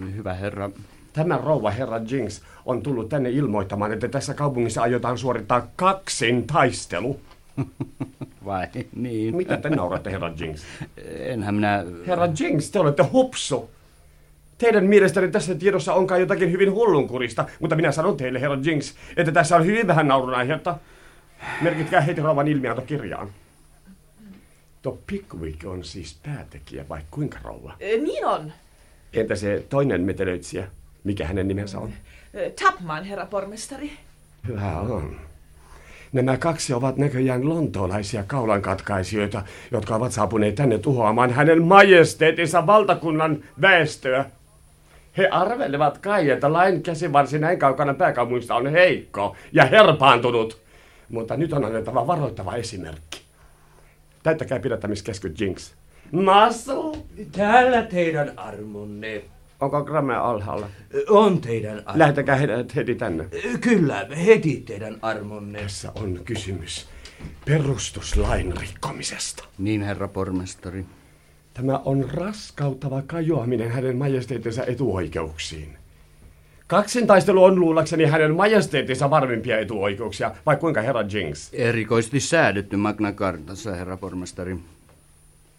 Hyvä 0.00 0.34
herra. 0.34 0.70
Tämä 1.12 1.38
rouva 1.38 1.70
herra 1.70 2.00
Jinx 2.10 2.40
on 2.66 2.82
tullut 2.82 3.08
tänne 3.08 3.30
ilmoittamaan, 3.30 3.92
että 3.92 4.08
tässä 4.08 4.34
kaupungissa 4.34 4.82
aiotaan 4.82 5.18
suorittaa 5.18 5.66
kaksin 5.76 6.46
taistelu. 6.46 7.20
Vai 8.44 8.68
niin? 8.96 9.36
Mitä 9.36 9.56
te 9.56 9.70
nauratte, 9.70 10.10
herra 10.10 10.32
Jinx? 10.40 10.62
Enhän 11.18 11.54
minä... 11.54 11.84
Herra 12.06 12.28
Jinx, 12.40 12.70
te 12.70 12.78
olette 12.78 13.02
hupsu. 13.02 13.70
Teidän 14.58 14.84
mielestäni 14.84 15.28
tässä 15.28 15.54
tiedossa 15.54 15.94
onkaan 15.94 16.20
jotakin 16.20 16.52
hyvin 16.52 16.72
hullunkurista, 16.72 17.44
mutta 17.60 17.76
minä 17.76 17.92
sanon 17.92 18.16
teille, 18.16 18.40
herra 18.40 18.58
Jinx, 18.62 18.94
että 19.16 19.32
tässä 19.32 19.56
on 19.56 19.66
hyvin 19.66 19.86
vähän 19.86 20.08
naurun 20.08 20.34
aihetta. 20.34 20.76
Merkitkää 21.60 22.00
heti 22.00 22.20
rouvan 22.20 22.48
ilmianto 22.48 22.82
kirjaan. 22.82 23.28
Tuo 24.82 24.98
Pickwick 25.06 25.64
on 25.64 25.84
siis 25.84 26.18
päätekijä, 26.22 26.84
vai 26.88 27.00
kuinka 27.10 27.38
rouva? 27.42 27.74
Ö, 27.82 27.98
Niin 27.98 28.26
on. 28.26 28.52
Entä 29.14 29.36
se 29.36 29.64
toinen 29.68 30.00
metelöitsijä? 30.00 30.66
Mikä 31.04 31.26
hänen 31.26 31.48
nimensä 31.48 31.78
on? 31.78 31.92
Tapman, 32.62 33.04
herra 33.04 33.26
pormestari. 33.26 33.92
Hyvä 34.48 34.80
on. 34.80 35.16
Nämä 36.12 36.36
kaksi 36.36 36.74
ovat 36.74 36.96
näköjään 36.96 37.48
lontoolaisia 37.48 38.24
kaulankatkaisijoita, 38.26 39.42
jotka 39.70 39.94
ovat 39.94 40.12
saapuneet 40.12 40.54
tänne 40.54 40.78
tuhoamaan 40.78 41.30
hänen 41.30 41.62
majesteetinsa 41.62 42.66
valtakunnan 42.66 43.44
väestöä. 43.60 44.24
He 45.16 45.28
arvelevat 45.28 45.98
kai, 45.98 46.30
että 46.30 46.52
lain 46.52 46.82
käsivarsi 46.82 47.38
näin 47.38 47.58
kaukana 47.58 47.94
pääkaupungista 47.94 48.54
on 48.54 48.66
heikko 48.66 49.36
ja 49.52 49.64
herpaantunut. 49.64 50.60
Mutta 51.08 51.36
nyt 51.36 51.52
on 51.52 51.64
annettava 51.64 52.06
varoittava 52.06 52.54
esimerkki. 52.54 53.20
Täyttäkää 54.22 54.58
pidättämiskeskyt 54.58 55.40
Jinx. 55.40 55.72
Muscle! 56.12 56.91
Täällä 57.32 57.82
teidän 57.82 58.38
armonne. 58.38 59.24
Onko 59.60 59.84
Gramme 59.84 60.16
alhaalla? 60.16 60.68
On 61.08 61.40
teidän 61.40 61.76
armonne. 61.76 61.98
Lähetäkää 61.98 62.36
heidät 62.36 62.76
heti 62.76 62.94
tänne. 62.94 63.24
Kyllä, 63.60 64.06
heti 64.26 64.62
teidän 64.66 64.98
armonne. 65.02 65.62
Tässä 65.62 65.92
on 65.94 66.20
kysymys 66.24 66.88
perustuslain 67.44 68.56
rikkomisesta. 68.60 69.44
Niin, 69.58 69.82
herra 69.82 70.08
pormestari. 70.08 70.84
Tämä 71.54 71.80
on 71.84 72.10
raskauttava 72.10 73.02
kajoaminen 73.02 73.70
hänen 73.70 73.96
majesteettinsa 73.96 74.64
etuoikeuksiin. 74.64 75.76
Kaksintaistelu 76.66 77.44
on 77.44 77.60
luullakseni 77.60 78.04
hänen 78.04 78.34
majesteettinsa 78.34 79.10
varmimpia 79.10 79.58
etuoikeuksia, 79.58 80.34
vai 80.46 80.56
kuinka 80.56 80.82
herra 80.82 81.02
Jinx, 81.02 81.50
Erikoisesti 81.52 82.20
säädetty 82.20 82.76
Magna 82.76 83.12
Cartassa, 83.12 83.74
herra 83.74 83.96
pormestari. 83.96 84.56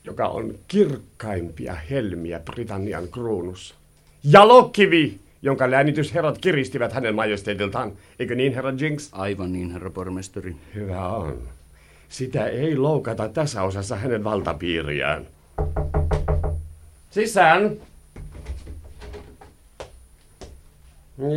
Joka 0.03 0.27
on 0.27 0.55
kirkkaimpia 0.67 1.74
helmiä 1.74 2.39
Britannian 2.39 3.07
kruunussa. 3.07 3.75
Jalokivi, 4.24 5.19
jonka 5.41 5.72
läänitysherrat 5.72 6.38
kiristivät 6.38 6.93
hänen 6.93 7.15
majesteetiltaan. 7.15 7.91
Eikö 8.19 8.36
niin, 8.36 8.53
herra 8.53 8.74
Jinx? 8.79 9.10
Aivan 9.12 9.53
niin, 9.53 9.72
herra 9.72 9.89
pormestari. 9.89 10.55
Hyvä 10.75 11.07
on. 11.07 11.41
Sitä 12.10 12.45
ei 12.45 12.75
loukata 12.75 13.29
tässä 13.29 13.63
osassa 13.63 13.95
hänen 13.95 14.24
valtapiiriään. 14.24 15.25
Sisään. 17.10 17.77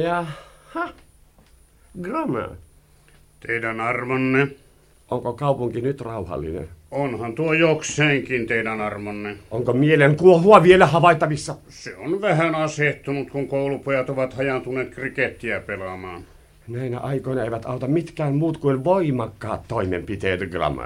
Jaha. 0.02 0.92
Gramme. 2.02 2.48
Teidän 3.46 3.80
armonne. 3.80 4.48
Onko 5.10 5.32
kaupunki 5.32 5.80
nyt 5.80 6.00
rauhallinen? 6.00 6.68
Onhan 6.90 7.34
tuo 7.34 7.52
jokseenkin 7.52 8.46
teidän 8.46 8.80
armonne. 8.80 9.36
Onko 9.50 9.72
mielen 9.72 10.16
kuohua 10.16 10.62
vielä 10.62 10.86
havaittavissa? 10.86 11.54
Se 11.68 11.96
on 11.96 12.20
vähän 12.20 12.54
asettunut, 12.54 13.30
kun 13.30 13.48
koulupojat 13.48 14.10
ovat 14.10 14.34
hajantuneet 14.34 14.94
krikettiä 14.94 15.60
pelaamaan. 15.60 16.22
Näinä 16.68 16.98
aikoina 16.98 17.44
eivät 17.44 17.66
auta 17.66 17.86
mitkään 17.86 18.34
muut 18.34 18.56
kuin 18.56 18.84
voimakkaat 18.84 19.60
toimenpiteet, 19.68 20.40
Gramme. 20.50 20.82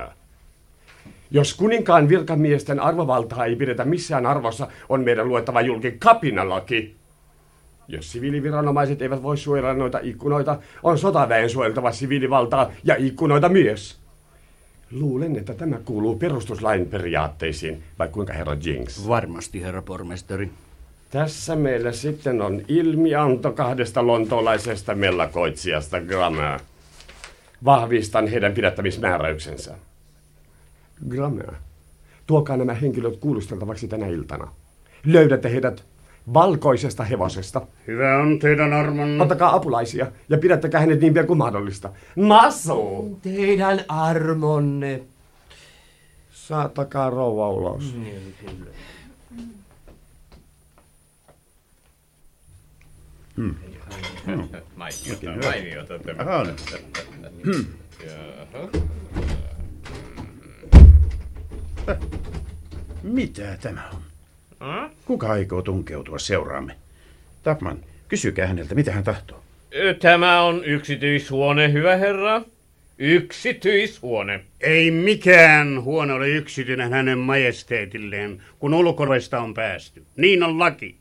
Jos 1.31 1.55
kuninkaan 1.55 2.09
virkamiesten 2.09 2.81
arvovaltaa 2.81 3.45
ei 3.45 3.57
pidetä 3.57 3.85
missään 3.85 4.27
arvossa, 4.27 4.69
on 4.89 5.05
meidän 5.05 5.29
luettava 5.29 5.61
julki 5.61 5.97
kapinalaki. 5.99 6.95
Jos 7.89 8.13
siviiliviranomaiset 8.13 9.03
eivät 9.03 9.23
voi 9.23 9.37
suojella 9.37 9.75
noita 9.75 9.99
ikkunoita, 10.03 10.59
on 10.83 10.99
sotaväen 10.99 11.51
suojeltava 11.51 11.93
siviilivaltaa 11.93 12.71
ja 12.85 12.95
ikkunoita 12.99 13.49
myös. 13.49 14.00
Luulen, 14.93 15.37
että 15.37 15.55
tämä 15.55 15.79
kuuluu 15.85 16.17
perustuslain 16.17 16.87
periaatteisiin, 16.87 17.83
vai 17.99 18.09
kuinka 18.09 18.33
herra 18.33 18.57
Jinx? 18.65 19.09
Varmasti, 19.09 19.63
herra 19.63 19.83
pormestari. 19.83 20.51
Tässä 21.11 21.57
meillä 21.57 21.93
sitten 21.93 22.43
on 22.43 22.63
ilmianto 22.69 23.53
kahdesta 23.53 24.07
lontoolaisesta 24.07 24.95
mellakoitsijasta 24.95 26.01
Grammea. 26.01 26.61
Vahvistan 27.65 28.27
heidän 28.27 28.53
pidättämismääräyksensä. 28.53 29.75
Grammea, 31.09 31.53
tuokaa 32.27 32.57
nämä 32.57 32.75
henkilöt 32.75 33.17
kuulusteltavaksi 33.17 33.89
tänä 33.89 34.07
iltana. 34.07 34.53
Löydätte 35.05 35.53
heidät 35.53 35.85
valkoisesta 36.35 37.05
hevosesta. 37.05 37.67
Hyvä 37.87 38.19
on 38.19 38.39
teidän 38.39 38.73
armonne. 38.73 39.23
Ottakaa 39.23 39.55
apulaisia 39.55 40.07
ja 40.29 40.39
pidättäkää 40.39 40.81
hänet 40.81 41.01
niin 41.01 41.15
pian 41.15 41.27
kuin 41.27 41.39
mahdollista. 41.39 41.91
Maso! 42.17 43.05
Teidän 43.23 43.85
armonne. 43.89 45.03
Saattakaa 46.33 47.11
rouva 47.11 47.51
ulos. 47.51 47.95
Niin, 47.95 48.35
kyllä. 48.41 48.71
Mainiota, 54.77 55.47
mainiota 55.47 55.99
tämä. 55.99 56.23
Aha, 56.23 56.45
no. 56.45 56.53
Mitä 63.03 63.59
tämä 63.63 63.91
on? 63.95 64.10
Kuka 65.05 65.29
aikoo 65.31 65.63
tunkeutua 65.63 66.19
seuraamme? 66.19 66.73
Tapman, 67.43 67.79
kysykää 68.09 68.47
häneltä, 68.47 68.75
mitä 68.75 68.93
hän 68.93 69.05
tahtoo. 69.05 69.43
Tämä 70.01 70.43
on 70.43 70.65
yksityishuone, 70.65 71.73
hyvä 71.73 71.97
herra. 71.97 72.43
Yksityishuone. 72.99 74.41
Ei 74.61 74.91
mikään 74.91 75.83
huone 75.83 76.13
ole 76.13 76.29
yksityinen 76.29 76.93
hänen 76.93 77.19
majesteetilleen, 77.19 78.43
kun 78.59 78.75
ulkoista 78.75 79.41
on 79.41 79.55
päästy. 79.55 80.03
Niin 80.17 80.43
on 80.43 80.59
laki. 80.59 80.95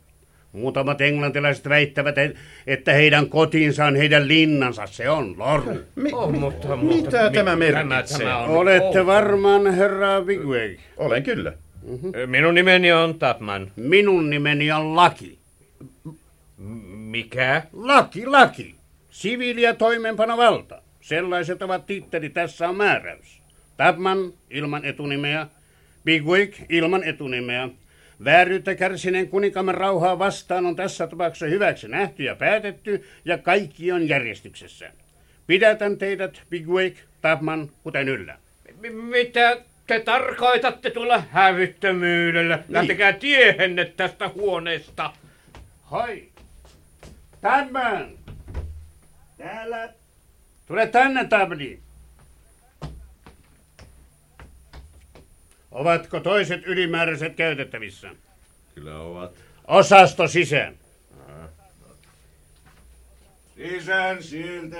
Muutamat 0.52 1.00
englantilaiset 1.00 1.68
väittävät, 1.68 2.18
et- 2.18 2.36
että 2.66 2.92
heidän 2.92 3.28
kotinsa 3.28 3.84
on 3.84 3.96
heidän 3.96 4.28
linnansa. 4.28 4.86
Se 4.86 5.10
on 5.10 5.38
lorru. 5.38 5.78
Mi- 5.96 6.12
Oh, 6.12 6.32
mutta, 6.32 6.76
mitä 6.76 7.28
mi- 7.30 7.34
tämä 7.34 7.56
merkitsee? 7.56 8.18
tämä 8.18 8.38
on, 8.38 8.48
Olette 8.50 9.06
varmaan 9.06 9.74
herra 9.74 10.20
Bigweg. 10.22 10.78
Olen 10.96 11.22
kyllä. 11.22 11.52
Minun 12.26 12.54
nimeni 12.54 12.92
on 12.92 13.18
Tapman. 13.18 13.72
Minun 13.76 14.30
nimeni 14.30 14.72
on 14.72 14.96
Laki. 14.96 15.38
Mikä? 16.88 17.62
Laki, 17.72 18.26
laki. 18.26 18.74
Siviili- 19.10 19.62
ja 19.62 19.74
toimeenpanovalta. 19.74 20.82
Sellaiset 21.00 21.62
ovat 21.62 21.86
titteli, 21.86 22.28
tässä 22.28 22.68
on 22.68 22.76
määräys. 22.76 23.40
Tapman 23.76 24.32
ilman 24.50 24.84
etunimeä, 24.84 25.46
Bigwig 26.04 26.54
ilman 26.68 27.04
etunimeä. 27.04 27.68
Vääryyttä 28.24 28.74
kärsineen 28.74 29.28
kuninkamme 29.28 29.72
rauhaa 29.72 30.18
vastaan 30.18 30.66
on 30.66 30.76
tässä 30.76 31.06
tapauksessa 31.06 31.46
hyväksi 31.46 31.88
nähty 31.88 32.22
ja 32.22 32.36
päätetty, 32.36 33.08
ja 33.24 33.38
kaikki 33.38 33.92
on 33.92 34.08
järjestyksessä. 34.08 34.92
Pidätän 35.46 35.96
teidät, 35.96 36.42
Bigwig, 36.50 36.96
Tapman, 37.20 37.70
kuten 37.82 38.08
yllä. 38.08 38.36
M- 38.80 38.94
mitä 38.96 39.56
te 39.90 40.00
tarkoitatte 40.00 40.90
tuolla 40.90 41.22
hävyttömyydellä? 41.30 42.58
Lähtekää 42.68 43.12
tiehenne 43.12 43.84
tästä 43.84 44.28
huoneesta. 44.28 45.12
Hoi! 45.90 46.28
Tapman! 47.40 48.08
Täällä! 49.38 49.88
Tule 50.66 50.86
tänne, 50.86 51.24
Tabni! 51.24 51.80
Ovatko 55.70 56.20
toiset 56.20 56.66
ylimääräiset 56.66 57.36
käytettävissä? 57.36 58.10
Kyllä 58.74 59.00
ovat. 59.00 59.32
Osasto 59.66 60.28
sisään. 60.28 60.74
Sisään 63.56 64.22
sieltä. 64.22 64.76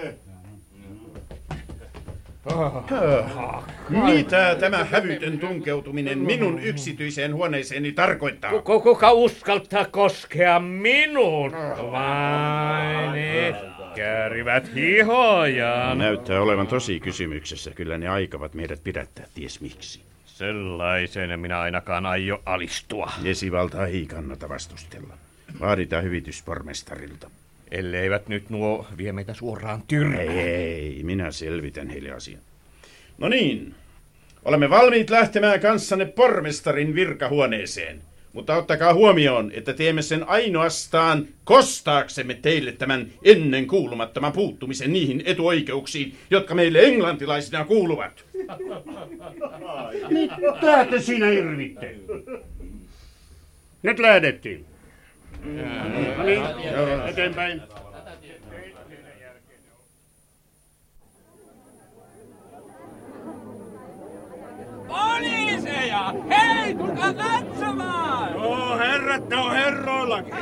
Mitä 3.89 4.57
tämä 4.61 4.85
hävytön 4.85 5.39
tunkeutuminen 5.39 6.19
minun 6.19 6.59
yksityiseen 6.63 7.35
huoneeseeni 7.35 7.93
tarkoittaa? 7.93 8.51
Ku- 8.63 8.81
Kuka 8.81 9.13
uskaltaa 9.13 9.85
koskea 9.85 10.61
minuun? 10.61 11.53
Vain 11.93 13.55
käärivät 13.95 14.75
hihojaan. 14.75 15.99
Näyttää 15.99 16.41
olevan 16.41 16.67
tosi 16.67 17.01
kysymyksessä. 17.01 17.71
Kyllä 17.71 17.99
ne 17.99 18.09
aikavat 18.09 18.55
meidät 18.55 18.85
pidättää, 18.85 19.27
ties 19.35 19.61
miksi. 19.61 20.03
Sellaiseen 20.27 21.41
minä 21.41 21.61
ainakaan 21.61 22.07
aio 22.07 22.43
alistua. 22.47 23.13
Esivaltaa 23.25 23.87
ei 23.87 24.07
kannata 24.07 24.49
vastustella. 24.49 25.15
Vaaditaan 25.61 26.05
hyvitys 26.05 26.43
pormestarilta. 26.43 27.31
Elleivät 27.71 28.29
nyt 28.29 28.51
nuo 28.51 28.87
vie 28.99 29.13
meitä 29.13 29.35
suoraan 29.35 29.83
tyrmään. 29.89 30.21
Ei, 30.21 30.39
ei, 30.39 31.01
minä 31.03 31.31
selvitän 31.31 31.89
heille 31.89 32.11
asian. 32.11 32.41
No 33.19 33.29
niin, 33.29 33.75
olemme 34.45 34.71
valmiit 34.71 35.11
lähtemään 35.11 35.61
kanssanne 35.61 36.05
pormestarin 36.07 36.95
virkahuoneeseen. 36.95 38.01
Mutta 38.33 38.57
ottakaa 38.57 38.95
huomioon, 38.95 39.51
että 39.55 39.73
teemme 39.73 40.03
sen 40.03 40.29
ainoastaan 40.29 41.29
kostaaksemme 41.45 42.35
teille 42.35 42.73
tämän 42.73 43.07
ennen 43.25 43.67
kuulumattoman 43.67 44.33
puuttumisen 44.33 44.93
niihin 44.93 45.23
etuoikeuksiin, 45.25 46.15
jotka 46.31 46.55
meille 46.55 46.85
englantilaisina 46.85 47.65
kuuluvat. 47.65 48.25
Mitä 50.09 50.87
te 50.91 51.01
siinä 51.01 51.31
irvitte? 51.31 51.95
Nyt 53.83 53.99
lähdettiin. 53.99 54.70
No 55.45 56.23
niin, 56.25 56.43
eteenpäin. 57.09 57.63
Poliiseja! 64.89 66.15
Hei, 66.29 66.75
tulkaa 66.75 67.15
katsomaan! 67.15 68.33
No 68.33 68.79
herrat, 68.79 69.29
ne 69.29 69.37
on 69.37 69.53
herroillakin. 69.53 70.35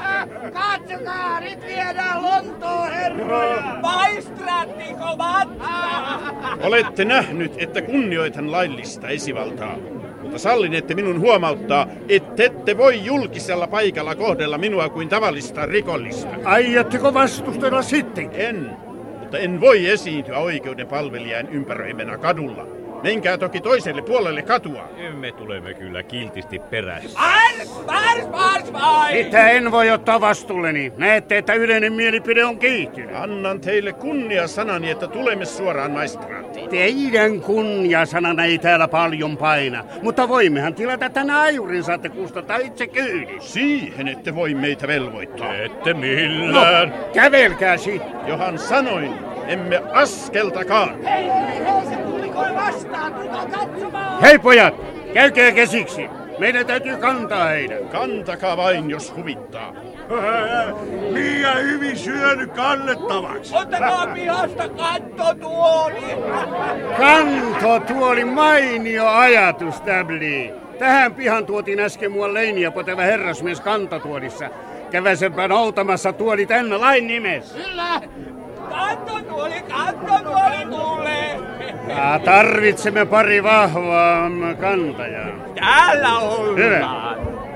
Katsokaa, 0.52 1.40
nyt 1.40 1.61
viedään 1.66 2.22
Lontoon 2.22 2.90
herroja! 2.92 3.62
Maistraattiko 3.82 5.18
Olette 6.62 7.04
nähnyt, 7.04 7.52
että 7.58 7.82
kunnioitan 7.82 8.52
laillista 8.52 9.08
esivaltaa. 9.08 9.76
Mutta 10.28 10.42
sallin, 10.42 10.74
että 10.74 10.94
minun 10.94 11.20
huomauttaa, 11.20 11.86
että 12.08 12.44
ette 12.44 12.76
voi 12.76 13.04
julkisella 13.04 13.66
paikalla 13.66 14.14
kohdella 14.14 14.58
minua 14.58 14.88
kuin 14.88 15.08
tavallista 15.08 15.66
rikollista. 15.66 16.28
Aiotteko 16.44 17.14
vastustella 17.14 17.82
sitten? 17.82 18.30
En, 18.32 18.70
mutta 19.20 19.38
en 19.38 19.60
voi 19.60 19.86
esiintyä 19.86 20.38
oikeuden 20.38 20.86
palvelijan 20.86 21.48
ympäröimänä 21.48 22.18
kadulla. 22.18 22.66
Menkää 23.02 23.38
toki 23.38 23.61
toiselle 23.61 24.02
puolelle 24.02 24.42
katua. 24.42 24.88
Me 25.16 25.32
tulemme 25.32 25.74
kyllä 25.74 26.02
kiltisti 26.02 26.58
perässä. 26.58 27.18
Mars, 27.18 27.87
mars, 27.87 28.28
mars, 28.30 28.72
vai! 28.72 29.24
Mitä 29.24 29.48
en 29.48 29.70
voi 29.70 29.90
ottaa 29.90 30.20
vastuulleni? 30.20 30.92
Näette, 30.96 31.38
että 31.38 31.54
yleinen 31.54 31.92
mielipide 31.92 32.44
on 32.44 32.58
kiihtynyt. 32.58 33.16
Annan 33.16 33.61
teille 33.61 33.92
kunnia 33.92 34.48
sanani, 34.48 34.90
että 34.90 35.06
tulemme 35.06 35.44
suoraan 35.44 35.90
maistraattiin. 35.90 36.70
Teidän 36.70 37.40
kunniasanana 37.40 38.44
ei 38.44 38.58
täällä 38.58 38.88
paljon 38.88 39.37
paina, 39.37 39.84
mutta 40.02 40.28
voimmehan 40.28 40.74
tilata 40.74 41.11
tänä 41.11 41.40
ajurin, 41.40 41.84
saatte 41.84 42.08
kustata 42.08 42.56
itse 42.56 42.87
kyydin. 42.87 43.42
Siihen 43.42 44.08
ette 44.08 44.34
voi 44.34 44.54
meitä 44.54 44.87
velvoittaa. 44.88 45.54
Ette 45.54 45.94
millään. 45.94 46.88
No, 46.88 46.96
kävelkää 47.14 47.76
sitten. 47.76 48.11
Johan 48.26 48.58
sanoin, 48.58 49.14
emme 49.46 49.82
askeltakaan. 49.92 51.02
Hei, 51.02 51.24
hei, 51.24 51.64
hei, 51.64 51.77
vastaan, 52.78 53.14
tulkaa 53.14 53.46
katsomaan! 53.46 54.22
Hei 54.22 54.38
pojat, 54.38 54.74
käykää 55.14 55.52
käsiksi. 55.52 56.08
Meidän 56.38 56.66
täytyy 56.66 56.96
kantaa 56.96 57.48
heidät. 57.48 57.90
Kantakaa 57.90 58.56
vain, 58.56 58.90
jos 58.90 59.16
huvittaa. 59.16 59.74
Liian 61.14 61.62
hyvin 61.62 61.96
syönyt 61.96 62.52
kannettavaksi. 62.52 63.56
Ottakaa 63.56 64.06
pihasta 64.06 64.68
kattotuoli! 64.68 66.00
Kanto 66.98 67.80
tuoli 67.94 68.24
mainio 68.24 69.06
ajatus, 69.06 69.82
Dabli. 69.86 70.54
Tähän 70.78 71.14
pihan 71.14 71.46
tuotiin 71.46 71.80
äsken 71.80 72.12
mua 72.12 72.34
leiniä 72.34 72.70
poteva 72.70 73.02
herrasmies 73.02 73.60
kantatuolissa. 73.60 74.50
Käväsenpä 74.90 75.48
noutamassa 75.48 76.12
tuoli 76.12 76.46
tänne 76.46 76.76
lain 76.76 77.06
nimessä. 77.06 77.58
Kyllä! 77.58 78.00
Kattotuoli 79.68 80.66
tulee! 80.70 81.40
Ja 81.88 82.20
tarvitsemme 82.24 83.07
pari 83.07 83.42
vahvaa 83.42 84.31
kantajaa. 84.61 85.28
Täällä 85.54 86.18
ollaan! 86.18 86.57
Hyvä. 86.57 86.88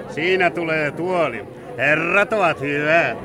Siinä 0.08 0.50
tulee 0.50 0.90
tuoli. 0.90 1.44
Herrat 1.78 2.32
ovat 2.32 2.60
hyvät. 2.60 3.18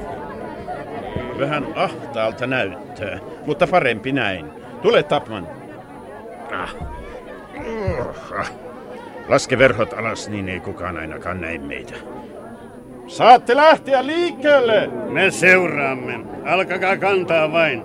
Vähän 1.40 1.68
ahtaalta 1.76 2.48
näyttää, 2.48 3.20
mutta 3.46 3.68
parempi 3.68 4.12
näin. 4.12 4.52
Tule 4.82 5.04
Tapman. 5.04 5.48
Ah. 6.54 6.76
Laske 9.28 9.58
verhot 9.58 9.94
alas, 9.94 10.30
niin 10.30 10.50
ei 10.50 10.60
kukaan 10.60 10.98
ainakaan 10.98 11.42
näe 11.42 11.58
meitä. 11.58 11.94
Saatte 13.08 13.56
lähteä 13.56 14.06
liikkeelle! 14.06 14.88
Me 14.88 15.32
seuraamme. 15.32 16.20
Alkakaa 16.46 16.98
kantaa 16.98 17.52
vain. 17.52 17.84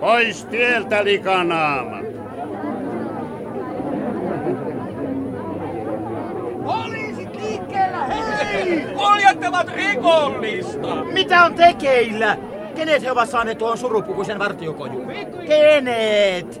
Pois 0.00 0.44
tieltä 0.44 1.04
likanaama. 1.04 1.98
Poliisit 6.64 7.34
liikkeellä, 7.34 8.04
hei! 8.06 8.86
Poljattavat 8.94 9.68
rikollista! 9.76 11.04
Mitä 11.04 11.44
on 11.44 11.54
tekeillä? 11.54 12.36
Kenet 12.76 13.02
he 13.02 13.10
ovat 13.10 13.28
saaneet 13.30 13.58
tuohon 13.58 13.78
surupukuisen 13.78 14.38
vartiokojuun? 14.38 15.12
Kenet? 15.46 16.60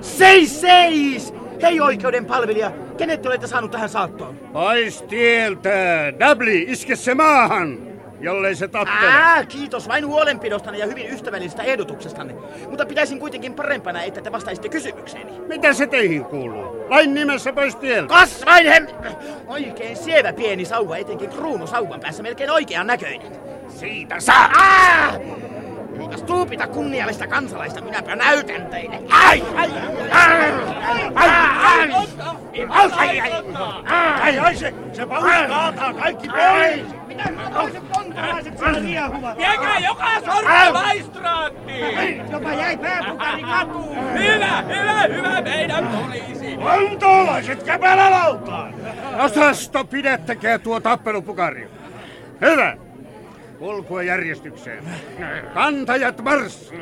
Seis, 0.00 0.60
seis! 0.60 1.34
Hei 1.62 1.80
oikeuden 1.80 2.24
palvelija, 2.24 2.72
kenet 3.00 3.22
te 3.22 3.28
olette 3.28 3.46
saanut 3.46 3.70
tähän 3.70 3.88
saattoon? 3.88 4.36
Pois 4.52 5.02
tieltä. 5.02 5.70
Dabli, 6.18 6.64
iske 6.68 6.96
se 6.96 7.14
maahan, 7.14 7.78
jollei 8.20 8.54
se 8.54 8.68
tappele. 8.68 9.10
Ää, 9.10 9.44
kiitos 9.44 9.88
vain 9.88 10.06
huolenpidostanne 10.06 10.78
ja 10.78 10.86
hyvin 10.86 11.10
ystävällisestä 11.10 11.62
ehdotuksestanne. 11.62 12.34
Mutta 12.68 12.86
pitäisin 12.86 13.18
kuitenkin 13.20 13.54
parempana, 13.54 14.02
että 14.02 14.20
te 14.20 14.32
vastaisitte 14.32 14.68
kysymykseeni. 14.68 15.32
Mitä 15.48 15.72
se 15.72 15.86
teihin 15.86 16.24
kuuluu? 16.24 16.86
Lain 16.88 17.14
nimessä 17.14 17.52
pois 17.52 17.76
tieltä. 17.76 18.08
Kas 18.08 18.46
vain 18.46 18.66
hem... 18.66 18.86
Oikein 19.46 19.96
sievä 19.96 20.32
pieni 20.32 20.64
sauva, 20.64 20.96
etenkin 20.96 21.30
kruunu 21.30 21.66
sauvan 21.66 22.00
päässä, 22.00 22.22
melkein 22.22 22.50
oikean 22.50 22.86
näköinen. 22.86 23.32
Siitä 23.68 24.20
saa! 24.20 24.50
Ah! 24.56 25.14
Stuupita 26.16 26.66
kunniallista 26.66 27.26
kansalaista, 27.26 27.80
minäpä 27.80 28.16
näytän 28.16 28.66
teille. 28.66 28.98
Ai! 29.10 29.42
Ai! 29.56 29.70
Ai! 30.10 30.42
Ai! 30.90 31.12
Ai! 31.14 31.92
Ai! 32.68 33.20
Ai! 33.20 34.38
Ai! 34.38 34.56
se, 34.56 34.74
se 34.92 35.02
ai 35.10 35.48
kaataa 35.48 35.94
kaikki 35.94 36.28
pois! 36.28 37.06
Mitä 37.06 37.24
ai 37.54 37.80
kontalaiset 37.94 38.58
siellä 38.58 39.10
ai 39.26 39.36
Viekää 39.36 39.78
joka 39.78 40.20
sorti 40.20 40.72
maistraattiin! 40.72 42.30
Jopa 42.30 42.52
jäi 42.52 42.76
ai 43.18 43.42
katuun! 43.42 43.96
Hyvä, 44.12 44.62
hyvä, 44.62 45.02
hyvä 45.02 45.40
meidän 45.40 45.86
poliisi! 45.86 46.56
ai 46.56 46.98
ai 46.98 47.42
ai 48.50 49.24
Osasto, 49.24 49.84
pidättekää 49.84 50.58
tuo 50.58 50.80
ai 50.80 51.22
Hyvä! 52.40 52.76
Kulkua 53.60 54.02
järjestykseen. 54.02 54.84
Kantajat 55.54 56.22
mars! 56.22 56.72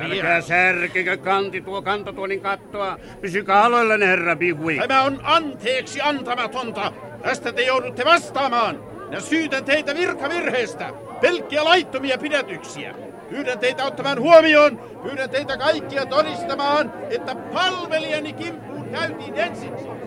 Älkää 0.00 0.40
särkikö 0.40 1.16
kanti 1.16 1.60
tuo 1.60 1.82
kantatuolin 1.82 2.40
kattoa. 2.40 2.98
Pysykää 3.20 3.62
aloillanne, 3.62 4.06
herra 4.06 4.36
Bigwig. 4.36 4.80
Tämä 4.80 5.02
on 5.02 5.20
anteeksi 5.22 6.00
antamatonta. 6.00 6.92
Tästä 7.22 7.52
te 7.52 7.62
joudutte 7.62 8.04
vastaamaan. 8.04 8.84
Ja 9.10 9.20
syytän 9.20 9.64
teitä 9.64 9.94
virkavirheestä. 9.94 10.92
Pelkkiä 11.20 11.64
laittomia 11.64 12.18
pidätyksiä. 12.18 12.94
Pyydän 13.30 13.58
teitä 13.58 13.84
ottamaan 13.84 14.20
huomioon. 14.20 14.78
Pyydän 15.02 15.30
teitä 15.30 15.56
kaikkia 15.56 16.06
todistamaan, 16.06 16.92
että 17.10 17.34
palvelijani 17.34 18.32
kimppuun 18.32 18.88
käytiin 18.90 19.34
ensiksi. 19.34 19.99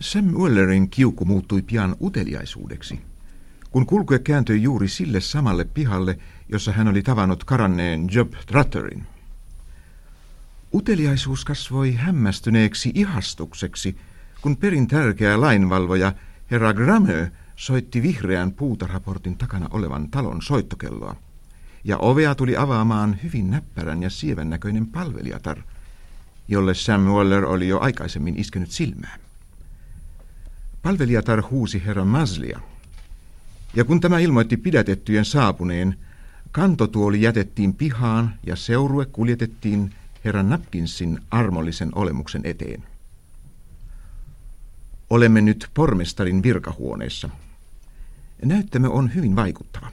Sam 0.00 0.24
Wellerin 0.24 0.90
kiuku 0.90 1.24
muuttui 1.24 1.62
pian 1.62 1.96
uteliaisuudeksi. 2.00 3.00
Kun 3.70 3.86
kulkue 3.86 4.18
kääntyi 4.18 4.62
juuri 4.62 4.88
sille 4.88 5.20
samalle 5.20 5.64
pihalle, 5.64 6.18
jossa 6.48 6.72
hän 6.72 6.88
oli 6.88 7.02
tavannut 7.02 7.44
karanneen 7.44 8.08
Job 8.12 8.32
Trutterin. 8.46 9.06
Uteliaisuus 10.74 11.44
kasvoi 11.44 11.92
hämmästyneeksi 11.92 12.90
ihastukseksi, 12.94 13.96
kun 14.42 14.56
perin 14.56 14.86
tärkeä 14.86 15.40
lainvalvoja 15.40 16.12
herra 16.50 16.74
Gramö 16.74 17.28
soitti 17.56 18.02
vihreän 18.02 18.52
puutarhaportin 18.52 19.38
takana 19.38 19.68
olevan 19.70 20.10
talon 20.10 20.42
soittokelloa. 20.42 21.16
Ja 21.84 21.98
ovea 21.98 22.34
tuli 22.34 22.56
avaamaan 22.56 23.18
hyvin 23.22 23.50
näppärän 23.50 24.02
ja 24.02 24.10
sievän 24.10 24.50
näköinen 24.50 24.86
palvelijatar, 24.86 25.58
jolle 26.48 26.74
Sam 26.74 27.00
Waller 27.00 27.44
oli 27.44 27.68
jo 27.68 27.78
aikaisemmin 27.80 28.40
iskenyt 28.40 28.70
silmään. 28.70 29.25
Palvelijatar 30.86 31.42
huusi 31.50 31.82
herra 31.86 32.04
Maslia. 32.04 32.60
Ja 33.76 33.84
kun 33.84 34.00
tämä 34.00 34.18
ilmoitti 34.18 34.56
pidätettyjen 34.56 35.24
saapuneen, 35.24 35.96
kantotuoli 36.52 37.22
jätettiin 37.22 37.74
pihaan 37.74 38.34
ja 38.46 38.56
seurue 38.56 39.06
kuljetettiin 39.06 39.94
herra 40.24 40.42
Napkinsin 40.42 41.20
armollisen 41.30 41.90
olemuksen 41.94 42.40
eteen. 42.44 42.82
Olemme 45.10 45.40
nyt 45.40 45.70
pormestarin 45.74 46.42
virkahuoneessa. 46.42 47.28
Näyttämö 48.44 48.88
on 48.88 49.14
hyvin 49.14 49.36
vaikuttava. 49.36 49.90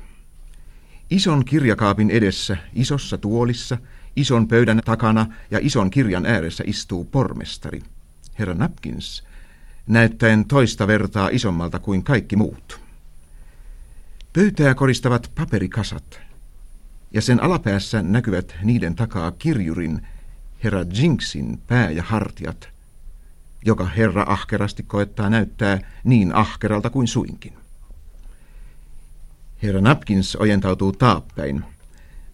Ison 1.09 1.45
kirjakaapin 1.45 2.09
edessä, 2.09 2.57
isossa 2.73 3.17
tuolissa, 3.17 3.77
ison 4.15 4.47
pöydän 4.47 4.81
takana 4.85 5.25
ja 5.51 5.59
ison 5.61 5.89
kirjan 5.89 6.25
ääressä 6.25 6.63
istuu 6.67 7.03
pormestari, 7.03 7.81
herra 8.39 8.53
Napkins, 8.53 9.23
näyttäen 9.87 10.45
toista 10.45 10.87
vertaa 10.87 11.29
isommalta 11.31 11.79
kuin 11.79 12.03
kaikki 12.03 12.35
muut. 12.35 12.79
Pöytää 14.33 14.75
koristavat 14.75 15.31
paperikasat, 15.35 16.19
ja 17.11 17.21
sen 17.21 17.43
alapäässä 17.43 18.01
näkyvät 18.01 18.55
niiden 18.63 18.95
takaa 18.95 19.31
kirjurin, 19.31 20.07
herra 20.63 20.85
Jinksin 20.93 21.61
pää 21.67 21.91
ja 21.91 22.03
hartiat, 22.03 22.69
joka 23.65 23.85
herra 23.85 24.25
ahkerasti 24.27 24.83
koettaa 24.83 25.29
näyttää 25.29 25.79
niin 26.03 26.35
ahkeralta 26.35 26.89
kuin 26.89 27.07
suinkin. 27.07 27.53
Herra 29.63 29.81
Napkins 29.81 30.35
ojentautuu 30.35 30.91
taappäin, 30.91 31.63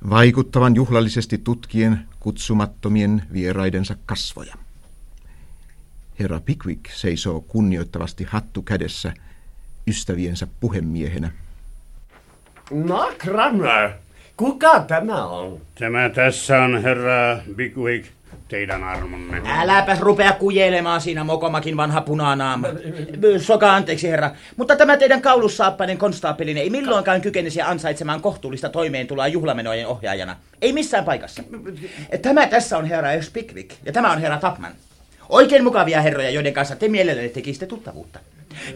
vaikuttavan 0.10 0.76
juhlallisesti 0.76 1.38
tutkien 1.38 2.08
kutsumattomien 2.20 3.24
vieraidensa 3.34 3.96
kasvoja. 4.06 4.56
Herra 6.19 6.39
Pickwick 6.45 6.86
seisoo 6.93 7.41
kunnioittavasti 7.41 8.23
hattu 8.23 8.62
kädessä 8.62 9.13
ystäviensä 9.88 10.47
puhemiehenä. 10.60 11.32
Na, 12.71 13.05
Cranmer, 13.17 13.91
Kuka 14.39 14.79
tämä 14.79 15.25
on? 15.25 15.62
Tämä 15.79 16.10
tässä 16.10 16.62
on 16.62 16.82
herra 16.82 17.39
Bigwig, 17.55 18.05
teidän 18.47 18.84
armonne. 18.84 19.41
Äläpäs 19.45 19.99
rupea 19.99 20.32
kujelemaan 20.32 21.01
siinä 21.01 21.23
mokomakin 21.23 21.77
vanha 21.77 22.01
punanaama. 22.01 22.67
Soka 23.41 23.75
anteeksi 23.75 24.10
herra, 24.10 24.32
mutta 24.58 24.75
tämä 24.75 24.97
teidän 24.97 25.21
kaulussaappainen 25.21 25.97
konstaapelinen 25.97 26.63
ei 26.63 26.69
milloinkaan 26.69 27.21
kykenisi 27.21 27.62
ansaitsemaan 27.62 28.21
kohtuullista 28.21 28.69
toimeentuloa 28.69 29.27
juhlamenojen 29.27 29.88
ohjaajana. 29.88 30.36
Ei 30.62 30.73
missään 30.73 31.05
paikassa. 31.05 31.43
Tämä 32.21 32.47
tässä 32.47 32.77
on 32.77 32.86
herra 32.86 33.10
Pickwick 33.34 33.71
ja 33.86 33.93
tämä 33.93 34.12
on 34.12 34.21
herra 34.21 34.38
Tapman. 34.38 34.71
Oikein 35.30 35.63
mukavia 35.63 36.02
herroja, 36.02 36.30
joiden 36.30 36.54
kanssa 36.54 36.76
te 36.76 36.88
mielellänne 36.88 37.30
tekisitte 37.30 37.65
tuttavuutta. 37.65 38.20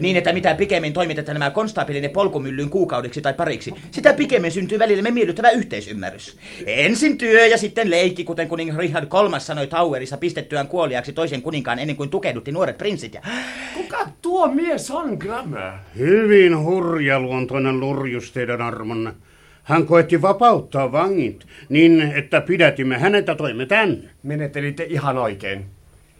Niin, 0.00 0.16
että 0.16 0.32
mitä 0.32 0.54
pikemmin 0.54 0.92
toimitetaan 0.92 1.38
nämä 1.38 1.50
konstaapelinen 1.50 2.10
polkumyllyn 2.10 2.70
kuukaudeksi 2.70 3.20
tai 3.20 3.34
pariksi, 3.34 3.74
sitä 3.90 4.12
pikemmin 4.12 4.50
syntyy 4.50 4.78
välillemme 4.78 5.10
miellyttävä 5.10 5.50
yhteisymmärrys. 5.50 6.38
Ensin 6.66 7.18
työ 7.18 7.46
ja 7.46 7.58
sitten 7.58 7.90
leikki, 7.90 8.24
kuten 8.24 8.48
kuningas 8.48 8.76
Richard 8.76 9.04
III 9.04 9.40
sanoi 9.40 9.66
Towerissa 9.66 10.16
pistettyään 10.16 10.68
kuoliaksi 10.68 11.12
toisen 11.12 11.42
kuninkaan 11.42 11.78
ennen 11.78 11.96
kuin 11.96 12.10
tukehdutti 12.10 12.52
nuoret 12.52 12.78
prinssit. 12.78 13.14
Ja... 13.14 13.20
Kuka 13.74 14.08
tuo 14.22 14.48
mies 14.48 14.90
on, 14.90 15.16
Grammar? 15.18 15.72
Hyvin 15.98 16.58
hurjaluontoinen 16.58 17.80
lurjus 17.80 18.32
teidän 18.32 18.62
armonne. 18.62 19.12
Hän 19.62 19.86
koetti 19.86 20.22
vapauttaa 20.22 20.92
vangit 20.92 21.46
niin, 21.68 22.00
että 22.00 22.40
pidätimme 22.40 22.98
hänet 22.98 23.26
ja 23.26 23.34
toimme 23.34 23.66
tänne. 23.66 24.10
Menettelitte 24.22 24.84
ihan 24.84 25.18
oikein. 25.18 25.64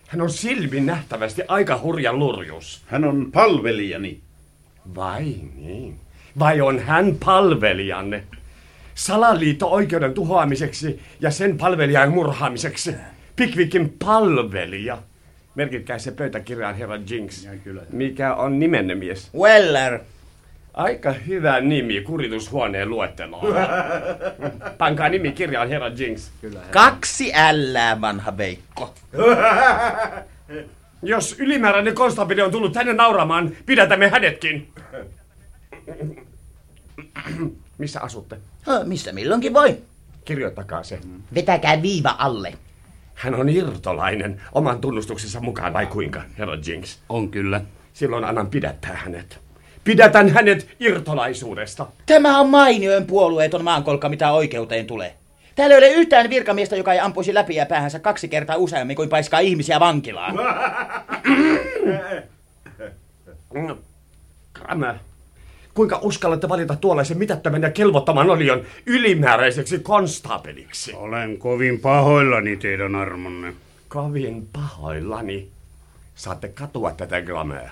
Hän 0.09 0.21
on 0.21 0.31
silmin 0.31 0.87
nähtävästi 0.87 1.43
aika 1.49 1.79
hurja 1.79 2.13
lurjus. 2.13 2.83
Hän 2.87 3.05
on 3.05 3.33
palvelijani. 3.33 4.21
Vai 4.95 5.35
niin? 5.57 6.01
Vai 6.39 6.61
on 6.61 6.79
hän 6.79 7.17
palvelijanne? 7.25 8.25
Salaliitto 8.95 9.69
oikeuden 9.69 10.15
tuhoamiseksi 10.15 11.01
ja 11.21 11.31
sen 11.31 11.59
palvelijan 11.59 12.13
murhaamiseksi. 12.13 12.95
Pikvikin 13.37 13.97
palvelija. 13.99 14.99
Merkitkää 15.55 15.99
se 15.99 16.13
pöytäkirjaan, 16.13 16.75
herra 16.75 16.99
Jinx. 17.11 17.45
Ja 17.45 17.51
kyllä. 17.65 17.83
Mikä 17.93 18.35
on 18.35 18.59
nimenne 18.59 18.95
mies? 18.95 19.31
Weller. 19.35 20.01
Aika 20.75 21.13
hyvä 21.13 21.61
nimi 21.61 22.01
kuritushuoneen 22.01 22.91
luetteloon. 22.91 23.55
Pankaa 24.79 25.09
nimi 25.09 25.33
kirjaan, 25.33 25.69
herra 25.69 25.89
Jinx. 25.89 26.31
Kyllä, 26.41 26.59
herra. 26.59 26.73
Kaksi 26.73 27.33
ällää, 27.35 28.01
vanha 28.01 28.37
Veikko. 28.37 28.95
Jos 31.03 31.37
ylimääräinen 31.39 31.95
konstabili 31.95 32.43
on 32.43 32.51
tullut 32.51 32.73
tänne 32.73 32.93
nauramaan, 32.93 33.57
pidätämme 33.67 34.09
hänetkin. 34.09 34.73
Missä 37.79 38.01
asutte? 38.01 38.37
Hö, 38.67 38.85
missä 38.85 39.13
milloinkin 39.13 39.55
voi. 39.55 39.79
Kirjoittakaa 40.25 40.83
se. 40.83 40.99
Vetäkää 41.35 41.83
viiva 41.83 42.17
alle. 42.19 42.55
Hän 43.15 43.35
on 43.35 43.49
irtolainen 43.49 44.41
oman 44.53 44.81
tunnustuksensa 44.81 45.41
mukaan, 45.41 45.73
vai 45.73 45.87
kuinka, 45.87 46.23
herra 46.39 46.59
Jinx? 46.67 46.99
On 47.09 47.31
kyllä. 47.31 47.61
Silloin 47.93 48.25
annan 48.25 48.47
pidättää 48.47 48.97
hänet. 49.05 49.44
Pidätän 49.85 50.29
hänet 50.29 50.69
irtolaisuudesta. 50.81 51.87
Tämä 52.07 52.41
on 52.41 52.49
mainioin 52.49 53.07
puolueeton 53.07 53.65
maankolka, 53.65 54.09
mitä 54.09 54.33
oikeuteen 54.33 54.87
tulee. 54.87 55.15
Täällä 55.55 55.75
ei 55.75 55.79
ole 55.79 55.89
yhtään 55.89 56.31
virkamiestä, 56.31 56.77
joka 56.77 56.93
ei 56.93 57.01
ampuisi 57.01 57.35
läpi 57.35 57.55
ja 57.55 57.67
päähänsä 57.67 57.99
kaksi 57.99 58.29
kertaa 58.29 58.57
useammin 58.57 58.97
kuin 58.97 59.09
paiskaa 59.09 59.41
ihmisiä 59.41 59.81
vankilaan. 59.81 60.35
Kramer, 64.53 64.95
kuinka 65.75 65.99
uskallatte 66.03 66.49
valita 66.49 66.77
tuollaisen 66.77 67.19
mitättömän 67.19 67.63
ja 67.63 67.71
kelvottoman 67.71 68.31
olion 68.31 68.63
ylimääräiseksi 68.87 69.79
konstaapeliksi? 69.79 70.93
Olen 70.95 71.39
kovin 71.39 71.81
pahoillani 71.81 72.57
teidän 72.57 72.95
armonne. 72.95 73.55
Kovin 73.89 74.49
pahoillani. 74.53 75.49
Saatte 76.15 76.49
katua 76.49 76.91
tätä 76.91 77.23
Gramea. 77.23 77.71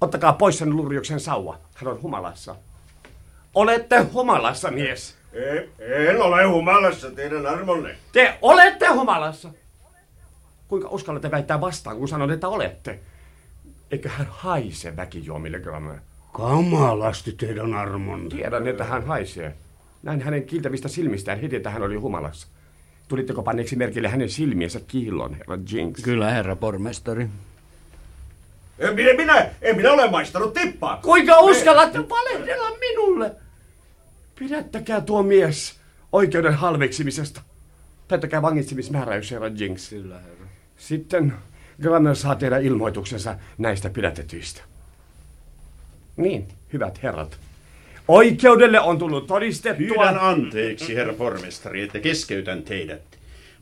Ottakaa 0.00 0.32
pois 0.32 0.58
sen 0.58 0.76
lurjuksen 0.76 1.20
sauva. 1.20 1.58
Hän 1.74 1.92
on 1.92 2.02
humalassa. 2.02 2.56
Olette 3.54 4.02
humalassa, 4.12 4.70
mies. 4.70 5.16
En, 5.32 5.68
en 5.78 6.22
ole 6.22 6.44
humalassa 6.44 7.10
teidän 7.10 7.46
armonne. 7.46 7.96
Te 8.12 8.38
olette 8.42 8.86
humalassa. 8.86 9.50
Kuinka 10.68 10.88
uskallatte 10.88 11.30
väittää 11.30 11.60
vastaan, 11.60 11.96
kun 11.96 12.08
sanon, 12.08 12.30
että 12.30 12.48
olette? 12.48 12.98
Eikö 13.90 14.08
hän 14.08 14.26
haise 14.30 14.96
väkijuomille, 14.96 15.60
Grammer? 15.60 15.98
Kamalasti 16.32 17.32
teidän 17.32 17.74
armonne. 17.74 18.30
Tiedän, 18.30 18.66
että 18.68 18.84
hän 18.84 19.06
haisee. 19.06 19.54
Näin 20.02 20.20
hänen 20.20 20.44
kiiltävistä 20.44 20.88
silmistään 20.88 21.40
heti, 21.40 21.56
että 21.56 21.70
hän 21.70 21.82
oli 21.82 21.96
humalassa. 21.96 22.48
Tulitteko 23.08 23.42
panneeksi 23.42 23.76
merkille 23.76 24.08
hänen 24.08 24.30
silmiensä 24.30 24.80
kiillon, 24.86 25.34
herra 25.34 25.58
Jinx? 25.72 26.02
Kyllä, 26.02 26.30
herra 26.30 26.56
pormestari. 26.56 27.28
En 28.78 28.94
minä, 28.94 29.12
minä, 29.12 29.50
en 29.62 29.76
minä 29.76 29.92
ole 29.92 30.10
maistanut 30.10 30.54
tippaa. 30.54 31.00
Kuinka 31.02 31.40
uskallatte 31.40 32.08
valehdella 32.08 32.70
minulle? 32.80 33.32
Pidättäkää 34.38 35.00
tuo 35.00 35.22
mies 35.22 35.74
oikeuden 36.12 36.54
halveksimisesta. 36.54 37.40
Täyttäkää 38.08 38.42
vangitsemismääräys, 38.42 39.30
herra 39.30 39.48
Jinx. 39.48 39.90
Kyllä, 39.90 40.18
herra. 40.18 40.46
Sitten 40.76 41.32
Grammer 41.82 42.16
saa 42.16 42.34
tehdä 42.34 42.58
ilmoituksensa 42.58 43.38
näistä 43.58 43.90
pidätetyistä. 43.90 44.62
Niin, 46.16 46.48
hyvät 46.72 47.02
herrat. 47.02 47.38
Oikeudelle 48.08 48.80
on 48.80 48.98
tullut 48.98 49.26
todistettua... 49.26 49.86
Pyydän 49.86 50.18
anteeksi, 50.20 50.94
herra 50.96 51.12
pormestari, 51.12 51.82
että 51.82 52.00
keskeytän 52.00 52.62
teidät. 52.62 53.15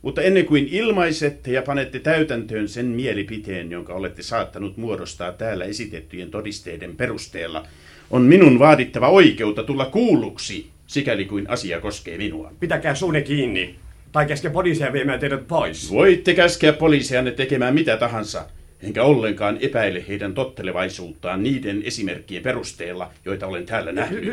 Mutta 0.05 0.21
ennen 0.21 0.45
kuin 0.45 0.67
ilmaisette 0.71 1.51
ja 1.51 1.61
panette 1.61 1.99
täytäntöön 1.99 2.67
sen 2.67 2.85
mielipiteen, 2.85 3.71
jonka 3.71 3.93
olette 3.93 4.23
saattanut 4.23 4.77
muodostaa 4.77 5.31
täällä 5.31 5.65
esitettyjen 5.65 6.31
todisteiden 6.31 6.95
perusteella, 6.95 7.65
on 8.11 8.21
minun 8.21 8.59
vaadittava 8.59 9.09
oikeutta 9.09 9.63
tulla 9.63 9.85
kuulluksi, 9.85 10.67
sikäli 10.87 11.25
kuin 11.25 11.49
asia 11.49 11.81
koskee 11.81 12.17
minua. 12.17 12.51
Pitäkää 12.59 12.95
suunne 12.95 13.21
kiinni, 13.21 13.75
tai 14.11 14.25
käske 14.25 14.49
poliisia 14.49 14.93
viemään 14.93 15.19
teidät 15.19 15.47
pois. 15.47 15.91
Voitte 15.91 16.33
käskeä 16.33 16.73
poliisianne 16.73 17.31
tekemään 17.31 17.73
mitä 17.73 17.97
tahansa, 17.97 18.45
enkä 18.83 19.03
ollenkaan 19.03 19.57
epäile 19.61 20.05
heidän 20.07 20.33
tottelevaisuuttaan 20.33 21.43
niiden 21.43 21.81
esimerkkien 21.85 22.43
perusteella, 22.43 23.11
joita 23.25 23.47
olen 23.47 23.65
täällä 23.65 23.91
nähnyt. 23.91 24.23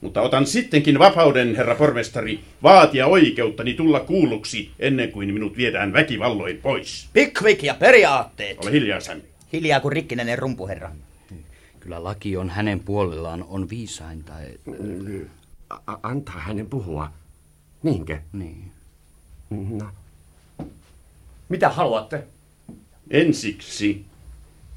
Mutta 0.00 0.22
otan 0.22 0.46
sittenkin 0.46 0.98
vapauden, 0.98 1.56
herra 1.56 1.74
pormestari, 1.74 2.40
vaatia 2.62 3.06
oikeuttani 3.06 3.74
tulla 3.74 4.00
kuulluksi 4.00 4.70
ennen 4.78 5.12
kuin 5.12 5.34
minut 5.34 5.56
viedään 5.56 5.92
väkivalloin 5.92 6.56
pois. 6.56 7.08
Pickwick 7.12 7.62
ja 7.62 7.74
periaatteet. 7.74 8.58
Ole 8.64 8.72
hiljaa, 8.72 9.00
Sam. 9.00 9.20
Hiljaa 9.52 9.80
kuin 9.80 9.92
rikkinäinen 9.92 10.38
rumpuherra. 10.38 10.90
Kyllä 11.80 12.04
laki 12.04 12.36
on 12.36 12.50
hänen 12.50 12.80
puolellaan, 12.80 13.44
on 13.48 13.70
viisainta. 13.70 14.32
A- 15.86 15.98
antaa 16.02 16.38
hänen 16.38 16.66
puhua. 16.66 17.10
Niinkö? 17.82 18.18
Niin. 18.32 18.64
No. 19.50 19.86
Mitä 21.48 21.68
haluatte? 21.68 22.22
Ensiksi. 23.10 24.04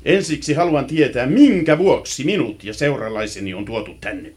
Ensiksi 0.06 0.54
haluan 0.54 0.86
tietää, 0.86 1.26
minkä 1.26 1.78
vuoksi 1.78 2.24
minut 2.24 2.64
ja 2.64 2.74
seuralaiseni 2.74 3.54
on 3.54 3.66
tuotu 3.66 3.92
tänne. 4.02 4.34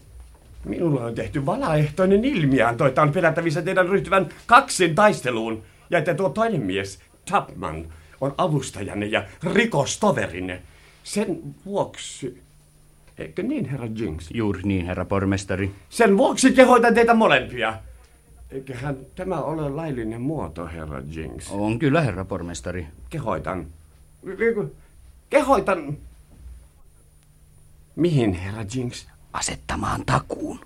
Minulla 0.65 1.05
on 1.05 1.15
tehty 1.15 1.47
valaehtoinen 1.47 2.25
ilmianto, 2.25 2.87
että 2.87 3.03
on 3.03 3.13
pelättävissä 3.13 3.63
teidän 3.63 3.89
ryhtyvän 3.89 4.29
kaksin 4.47 4.95
taisteluun. 4.95 5.63
Ja 5.91 5.99
että 5.99 6.15
tuo 6.15 6.29
toinen 6.29 6.63
mies, 6.63 6.99
Tapman, 7.31 7.85
on 8.21 8.35
avustajanne 8.39 9.07
ja 9.07 9.25
rikostoverinne. 9.53 10.63
Sen 11.05 11.41
vuoksi... 11.67 12.43
Eikö 13.19 13.43
niin, 13.43 13.65
herra 13.65 13.89
Jinx? 13.97 14.31
Juuri 14.35 14.63
niin, 14.65 14.87
herra 14.87 15.05
pormestari. 15.05 15.71
Sen 15.91 16.17
vuoksi 16.17 16.53
kehoitan 16.53 16.95
teitä 16.95 17.15
molempia. 17.15 17.75
Eiköhän 18.51 18.97
tämä 19.15 19.41
ole 19.41 19.69
laillinen 19.69 20.21
muoto, 20.21 20.67
herra 20.67 21.03
Jinx? 21.11 21.51
On 21.51 21.79
kyllä, 21.79 22.01
herra 22.01 22.25
pormestari. 22.25 22.87
Kehoitan. 23.11 23.67
Kehoitan. 25.31 25.97
Mihin, 27.97 28.33
herra 28.33 28.65
Jinx? 28.75 29.07
Asettamaan 29.35 30.05
takuun. 30.07 30.61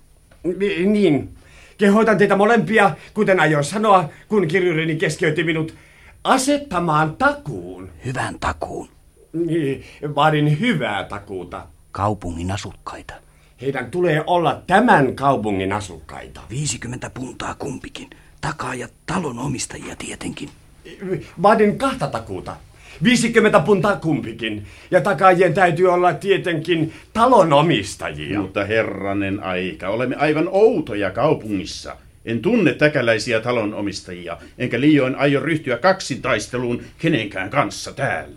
Ni- 0.57 0.85
niin. 0.85 1.29
Kehoitan 1.77 2.17
teitä 2.17 2.35
molempia, 2.35 2.91
kuten 3.13 3.39
aion 3.39 3.63
sanoa, 3.63 4.09
kun 4.27 4.47
kirjurini 4.47 4.95
keskeytti 4.95 5.43
minut, 5.43 5.75
asettamaan 6.23 7.15
takuun. 7.17 7.89
Hyvän 8.05 8.39
takuun. 8.39 8.89
Niin, 9.33 9.83
vaadin 10.15 10.59
hyvää 10.59 11.03
takuuta. 11.03 11.65
Kaupungin 11.91 12.51
asukkaita. 12.51 13.13
Heidän 13.61 13.91
tulee 13.91 14.23
olla 14.27 14.61
tämän 14.67 15.15
kaupungin 15.15 15.73
asukkaita. 15.73 16.41
50 16.49 17.09
puntaa 17.09 17.55
kumpikin. 17.55 18.09
Takaa 18.41 18.75
ja 18.75 18.87
talon 19.05 19.39
omistajia 19.39 19.95
tietenkin. 19.95 20.49
Vaadin 21.41 21.77
kahta 21.77 22.07
takuuta. 22.07 22.55
50 23.03 23.59
puntaa 23.59 23.95
kumpikin. 23.95 24.65
Ja 24.91 25.01
takaajien 25.01 25.53
täytyy 25.53 25.93
olla 25.93 26.13
tietenkin 26.13 26.93
talonomistajia. 27.13 28.41
Mutta 28.41 28.65
herranen 28.65 29.43
aika, 29.43 29.89
olemme 29.89 30.15
aivan 30.15 30.47
outoja 30.51 31.11
kaupungissa. 31.11 31.95
En 32.25 32.41
tunne 32.41 32.73
täkäläisiä 32.73 33.39
talonomistajia, 33.41 34.37
enkä 34.57 34.79
liioin 34.79 35.15
aio 35.15 35.39
ryhtyä 35.39 35.77
kaksintaisteluun 35.77 36.81
kenenkään 36.97 37.49
kanssa 37.49 37.93
täällä. 37.93 38.35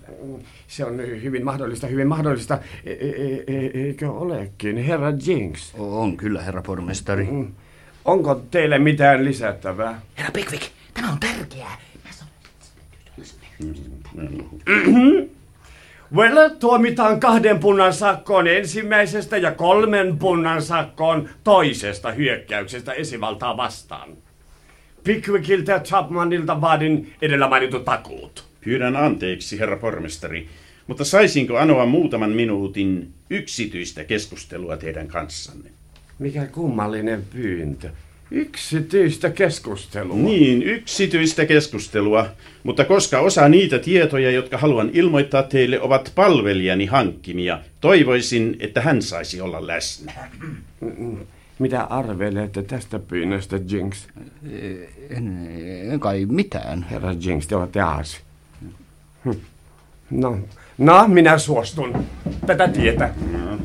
Se 0.68 0.84
on 0.84 0.98
hyvin 0.98 1.44
mahdollista, 1.44 1.86
hyvin 1.86 2.08
mahdollista. 2.08 2.58
E- 2.84 2.92
e- 2.92 3.44
e- 3.46 3.84
eikö 3.84 4.10
olekin, 4.10 4.76
herra 4.76 5.12
Jinx? 5.26 5.74
On 5.78 6.16
kyllä, 6.16 6.42
herra 6.42 6.62
pormestari. 6.62 7.24
Mm. 7.24 7.52
Onko 8.04 8.34
teille 8.50 8.78
mitään 8.78 9.24
lisättävää? 9.24 10.00
Herra 10.18 10.30
Pickwick, 10.32 10.64
tämä 10.94 11.12
on 11.12 11.20
tärkeää. 11.20 11.78
Well, 16.14 16.48
tuomitaan 16.60 17.20
kahden 17.20 17.58
punnan 17.58 17.94
sakkoon 17.94 18.48
ensimmäisestä 18.48 19.36
ja 19.36 19.52
kolmen 19.52 20.18
punnan 20.18 20.62
sakkoon 20.62 21.28
toisesta 21.44 22.12
hyökkäyksestä 22.12 22.92
esivaltaa 22.92 23.56
vastaan. 23.56 24.08
Pickwickiltä 25.04 25.72
ja 25.72 25.80
Chapmanilta 25.80 26.60
vaadin 26.60 27.12
edellä 27.22 27.48
mainitut 27.48 27.84
takuut. 27.84 28.44
Pyydän 28.64 28.96
anteeksi, 28.96 29.58
herra 29.58 29.76
pormestari, 29.76 30.48
mutta 30.86 31.04
saisinko 31.04 31.56
anoa 31.56 31.86
muutaman 31.86 32.30
minuutin 32.30 33.12
yksityistä 33.30 34.04
keskustelua 34.04 34.76
teidän 34.76 35.08
kanssanne? 35.08 35.70
Mikä 36.18 36.46
kummallinen 36.46 37.22
pyyntö. 37.32 37.90
Yksityistä 38.32 39.30
keskustelua. 39.30 40.16
Niin, 40.16 40.62
yksityistä 40.62 41.46
keskustelua, 41.46 42.26
mutta 42.62 42.84
koska 42.84 43.20
osa 43.20 43.48
niitä 43.48 43.78
tietoja, 43.78 44.30
jotka 44.30 44.58
haluan 44.58 44.90
ilmoittaa 44.92 45.42
teille, 45.42 45.80
ovat 45.80 46.12
palvelijani 46.14 46.86
hankkimia, 46.86 47.58
toivoisin, 47.80 48.56
että 48.60 48.80
hän 48.80 49.02
saisi 49.02 49.40
olla 49.40 49.66
läsnä. 49.66 50.12
Mitä 51.58 51.82
arvelette 51.82 52.62
tästä 52.62 52.98
pyynnöstä, 52.98 53.60
Jinx? 53.70 54.06
En, 55.10 55.48
en 55.92 56.00
kai 56.00 56.26
mitään. 56.26 56.86
Herra 56.90 57.14
Jinx, 57.20 57.46
te 57.46 57.56
olette 57.56 57.80
aasi. 57.80 58.20
Hm. 59.24 59.30
No, 60.10 60.38
no, 60.78 61.08
minä 61.08 61.38
suostun. 61.38 62.06
Tätä 62.46 62.68
tietä. 62.68 63.10
No. 63.32 63.58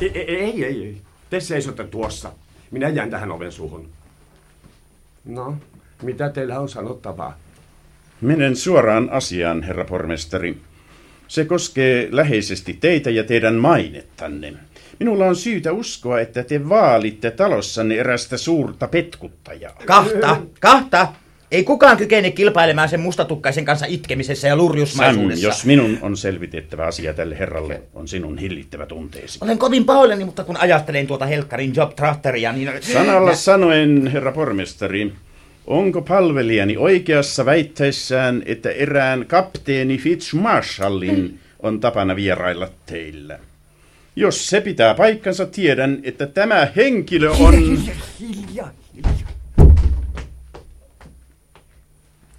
Ei, 0.00 0.10
ei, 0.14 0.64
ei, 0.64 0.64
ei. 0.64 0.96
Te 1.30 1.40
seisotte 1.40 1.84
tuossa. 1.84 2.32
Minä 2.70 2.88
jään 2.88 3.10
tähän 3.10 3.30
oven 3.30 3.52
suhun. 3.52 3.88
No, 5.24 5.56
mitä 6.02 6.28
teillä 6.28 6.60
on 6.60 6.68
sanottavaa? 6.68 7.38
Menen 8.20 8.56
suoraan 8.56 9.10
asiaan, 9.10 9.62
herra 9.62 9.84
pormestari. 9.84 10.56
Se 11.28 11.44
koskee 11.44 12.08
läheisesti 12.10 12.78
teitä 12.80 13.10
ja 13.10 13.24
teidän 13.24 13.54
mainettanne. 13.54 14.54
Minulla 14.98 15.26
on 15.26 15.36
syytä 15.36 15.72
uskoa, 15.72 16.20
että 16.20 16.42
te 16.42 16.68
vaalitte 16.68 17.30
talossanne 17.30 17.94
erästä 17.94 18.36
suurta 18.36 18.88
petkuttajaa. 18.88 19.76
Kahta, 19.86 20.40
kahta. 20.60 21.12
Ei 21.50 21.64
kukaan 21.64 21.96
kykene 21.96 22.30
kilpailemaan 22.30 22.88
sen 22.88 23.00
mustatukkaisen 23.00 23.64
kanssa 23.64 23.86
itkemisessä 23.86 24.48
ja 24.48 24.52
Sam, 24.52 24.58
lurjusmaisuudessa. 24.58 25.46
jos 25.46 25.64
minun 25.64 25.98
on 26.02 26.16
selvitettävä 26.16 26.86
asia 26.86 27.14
tälle 27.14 27.38
herralle, 27.38 27.82
on 27.94 28.08
sinun 28.08 28.38
hillittävä 28.38 28.86
tunteesi. 28.86 29.38
Olen 29.42 29.58
kovin 29.58 29.84
pahoillani, 29.84 30.24
mutta 30.24 30.44
kun 30.44 30.56
ajattelen 30.56 31.06
tuota 31.06 31.26
Helkkarin 31.26 31.74
Job 31.74 31.96
Tratteria, 31.96 32.52
niin... 32.52 32.70
Sanalla 32.80 33.34
sanoen, 33.34 34.06
herra 34.06 34.32
pormestari, 34.32 35.12
onko 35.66 36.02
palvelijani 36.02 36.76
oikeassa 36.76 37.44
väitteissään, 37.44 38.42
että 38.46 38.70
erään 38.70 39.26
kapteeni 39.26 39.98
Fitzmarshallin 39.98 41.38
on 41.60 41.80
tapana 41.80 42.16
vierailla 42.16 42.70
teillä? 42.86 43.38
Jos 44.16 44.50
se 44.50 44.60
pitää 44.60 44.94
paikkansa, 44.94 45.46
tiedän, 45.46 45.98
että 46.02 46.26
tämä 46.26 46.68
henkilö 46.76 47.30
on... 47.30 47.54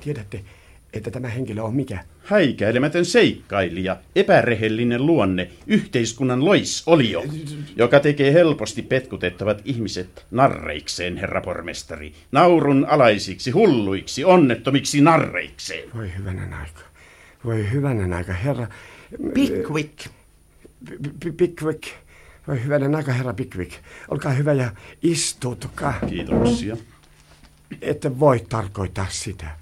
Tiedätte, 0.09 0.43
että 0.93 1.11
tämä 1.11 1.27
henkilö 1.27 1.61
on 1.61 1.75
mikä? 1.75 2.03
Häikäilemätön 2.23 3.05
seikkailija, 3.05 3.97
epärehellinen 4.15 5.05
luonne, 5.05 5.49
yhteiskunnan 5.67 6.45
loisolio, 6.45 7.23
joka 7.75 7.99
tekee 7.99 8.33
helposti 8.33 8.81
petkutettavat 8.81 9.61
ihmiset 9.65 10.25
narreikseen, 10.31 11.17
herra 11.17 11.41
pormestari, 11.41 12.13
naurun 12.31 12.85
alaisiksi, 12.89 13.51
hulluiksi, 13.51 14.23
onnettomiksi 14.23 15.01
narreikseen. 15.01 15.89
Voi 15.95 16.11
hyvänen 16.17 16.53
aika. 16.53 16.81
Voi 17.45 17.71
hyvänen 17.71 18.13
aika, 18.13 18.33
herra... 18.33 18.67
Pickwick. 19.33 19.97
P- 20.85 21.19
P- 21.19 21.37
Pickwick. 21.37 21.83
Voi 22.47 22.63
hyvänen 22.63 22.95
aika, 22.95 23.13
herra 23.13 23.33
Pickwick. 23.33 23.73
Olkaa 24.07 24.31
hyvä 24.31 24.53
ja 24.53 24.71
istuutukaa. 25.01 25.93
Kiitoksia. 26.09 26.77
Ette 27.81 28.19
voi 28.19 28.39
tarkoittaa 28.49 29.07
sitä. 29.09 29.58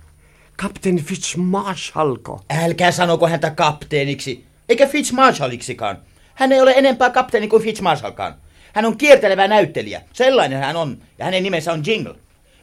Kapteeni 0.61 1.01
Fitzmarshallko. 1.01 2.43
Älkää 2.49 2.91
sanoko 2.91 3.27
häntä 3.27 3.49
kapteeniksi, 3.49 4.45
eikä 4.69 4.87
Fitzmarshalliksikaan. 4.87 5.97
Hän 6.33 6.51
ei 6.51 6.61
ole 6.61 6.73
enempää 6.75 7.09
kapteeni 7.09 7.47
kuin 7.47 7.63
Fitzmarshallkaan. 7.63 8.35
Hän 8.73 8.85
on 8.85 8.97
kiertelevä 8.97 9.47
näyttelijä. 9.47 10.01
Sellainen 10.13 10.59
hän 10.59 10.75
on, 10.75 10.97
ja 11.17 11.25
hänen 11.25 11.43
nimensä 11.43 11.73
on 11.73 11.83
Jingle. 11.85 12.15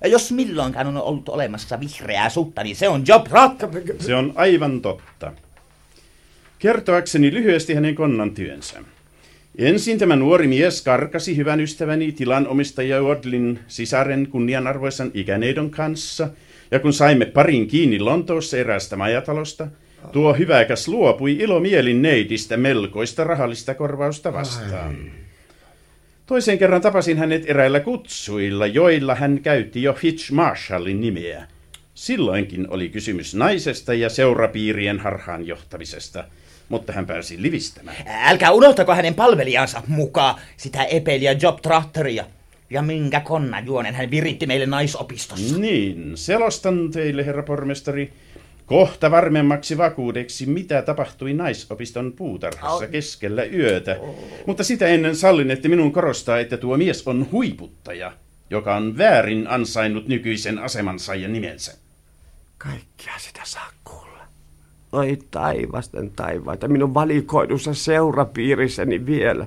Ja 0.03 0.09
jos 0.09 0.33
milloinkaan 0.33 0.87
on 0.87 0.97
ollut 0.97 1.29
olemassa 1.29 1.81
vihreää 1.81 2.31
sutta, 2.31 2.63
niin 2.63 2.77
se 2.77 2.89
on 2.89 3.05
Job 3.09 3.27
Rock. 3.31 3.61
Se 4.01 4.15
on 4.15 4.33
aivan 4.35 4.81
totta. 4.81 5.33
Kertoakseni 6.59 7.33
lyhyesti 7.33 7.75
hänen 7.75 7.95
konnan 7.95 8.35
työnsä. 8.35 8.79
Ensin 9.59 9.99
tämä 9.99 10.17
nuori 10.17 10.49
mies 10.49 10.83
karkasi 10.83 11.37
hyvän 11.37 11.61
ystäväni 11.61 12.13
tilanomistaja 12.13 13.03
Wardlin 13.03 13.59
sisaren 13.69 14.27
kunnianarvoisan 14.31 15.11
ikäneidon 15.15 15.71
kanssa, 15.71 16.29
ja 16.75 16.81
kun 16.81 16.93
saimme 16.93 17.27
parin 17.27 17.67
kiinni 17.67 18.01
Lontoossa 18.01 18.57
eräästä 18.57 18.97
majatalosta, 18.97 19.67
tuo 20.13 20.35
hyväkäs 20.35 20.89
luopui 20.89 21.33
ilomielin 21.33 22.03
neidistä 22.03 22.57
melkoista 22.57 23.25
rahallista 23.25 23.75
korvausta 23.75 24.33
vastaan. 24.33 24.97
Toisen 26.27 26.59
kerran 26.59 26.81
tapasin 26.81 27.19
hänet 27.19 27.51
eräillä 27.51 27.81
kutsuilla, 27.81 28.67
joilla 28.67 29.15
hän 29.15 29.41
käytti 29.43 29.83
jo 29.83 29.93
Fitch 29.93 30.33
Marshallin 30.33 31.01
nimeä. 31.01 31.47
Silloinkin 31.95 32.71
oli 32.71 32.89
kysymys 32.89 33.35
naisesta 33.35 33.95
ja 33.95 34.11
seurapiirien 34.11 35.01
harhaan 35.01 35.47
johtamisesta, 35.47 36.25
mutta 36.69 36.93
hän 36.93 37.07
pääsi 37.07 37.43
livistämään. 37.43 37.97
Älkää 38.07 38.51
unohtako 38.51 38.95
hänen 38.95 39.15
palvelijansa 39.15 39.83
mukaan, 39.87 40.41
sitä 40.57 40.85
epeliä 40.85 41.33
Job 41.33 41.63
Tratteria. 41.63 42.25
Ja 42.71 42.83
minkä 42.83 43.21
konnan 43.21 43.67
juonen 43.67 43.95
hän 43.95 44.11
viritti 44.11 44.47
meille 44.47 44.67
naisopistossa. 44.67 45.59
Niin, 45.59 46.13
selostan 46.15 46.91
teille, 46.91 47.27
herra 47.27 47.43
pormestari, 47.43 48.13
kohta 48.67 49.11
varmemmaksi 49.11 49.79
vakuudeksi, 49.79 50.47
mitä 50.47 50.83
tapahtui 50.83 51.33
naisopiston 51.33 52.13
puutarhassa 52.13 52.87
keskellä 52.87 53.45
yötä. 53.45 53.97
Mutta 54.47 54.65
sitä 54.65 54.87
ennen 54.87 55.17
sallin, 55.17 55.51
että 55.51 55.69
minun 55.69 55.93
korostaa, 55.93 56.39
että 56.39 56.57
tuo 56.57 56.77
mies 56.77 57.09
on 57.09 57.29
huiputtaja, 57.33 58.13
joka 58.51 58.77
on 58.77 58.99
väärin 58.99 59.47
ansainnut 59.49 60.09
nykyisen 60.09 60.59
asemansa 60.59 61.15
ja 61.15 61.29
nimensä. 61.29 61.75
Kaikkia 62.59 63.13
sitä 63.19 63.41
saa 63.45 63.71
kuulla. 63.85 64.23
Oi 64.93 65.19
taivasten 65.31 66.11
taivaita, 66.11 66.69
minun 66.69 66.95
valikoidussa 66.95 67.75
seurapiirissäni 67.75 69.07
vielä. 69.07 69.47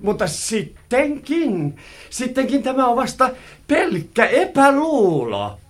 Mutta 0.00 0.26
sittenkin, 0.26 1.76
sittenkin 2.10 2.62
tämä 2.62 2.86
on 2.86 2.96
vasta 2.96 3.30
pelkkä 3.68 4.26
epäluulo. 4.26 5.60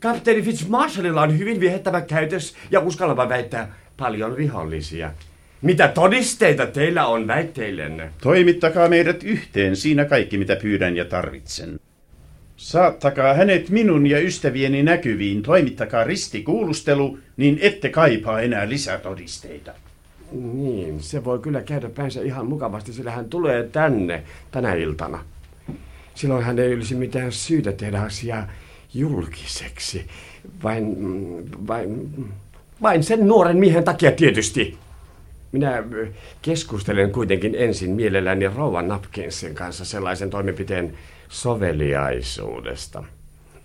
Kapteeni 0.00 0.42
Fitzmarshallilla 0.42 1.22
on 1.22 1.38
hyvin 1.38 1.60
viehättävä 1.60 2.00
käytös 2.00 2.54
ja 2.70 2.80
uskallava 2.80 3.28
väittää 3.28 3.74
paljon 3.96 4.36
vihollisia. 4.36 5.10
Mitä 5.62 5.88
todisteita 5.88 6.66
teillä 6.66 7.06
on 7.06 7.26
väitteillenne? 7.26 8.10
Toimittakaa 8.22 8.88
meidät 8.88 9.22
yhteen 9.22 9.76
siinä 9.76 10.04
kaikki, 10.04 10.38
mitä 10.38 10.56
pyydän 10.56 10.96
ja 10.96 11.04
tarvitsen. 11.04 11.80
Saattakaa 12.56 13.34
hänet 13.34 13.70
minun 13.70 14.06
ja 14.06 14.20
ystävieni 14.20 14.82
näkyviin, 14.82 15.42
toimittakaa 15.42 16.04
ristikuulustelu, 16.04 17.18
niin 17.36 17.58
ette 17.62 17.88
kaipaa 17.88 18.40
enää 18.40 18.68
lisätodisteita. 18.68 19.72
Niin, 20.32 21.02
se 21.02 21.24
voi 21.24 21.38
kyllä 21.38 21.62
käydä 21.62 21.88
päinsä 21.88 22.22
ihan 22.22 22.46
mukavasti, 22.46 22.92
sillä 22.92 23.10
hän 23.10 23.24
tulee 23.24 23.62
tänne 23.62 24.22
tänä 24.50 24.74
iltana. 24.74 25.24
Silloin 26.14 26.44
hän 26.44 26.58
ei 26.58 26.74
olisi 26.74 26.94
mitään 26.94 27.32
syytä 27.32 27.72
tehdä 27.72 28.00
asiaa 28.00 28.46
julkiseksi. 28.94 30.06
Vain, 30.62 30.96
vain, 31.66 32.10
vain 32.82 33.04
sen 33.04 33.28
nuoren 33.28 33.56
miehen 33.56 33.84
takia 33.84 34.12
tietysti. 34.12 34.78
Minä 35.52 35.82
keskustelen 36.42 37.12
kuitenkin 37.12 37.54
ensin 37.58 37.90
mielelläni 37.90 38.48
Rouva 38.48 38.82
Napkinsin 38.82 39.54
kanssa 39.54 39.84
sellaisen 39.84 40.30
toimenpiteen 40.30 40.94
soveliaisuudesta. 41.28 43.04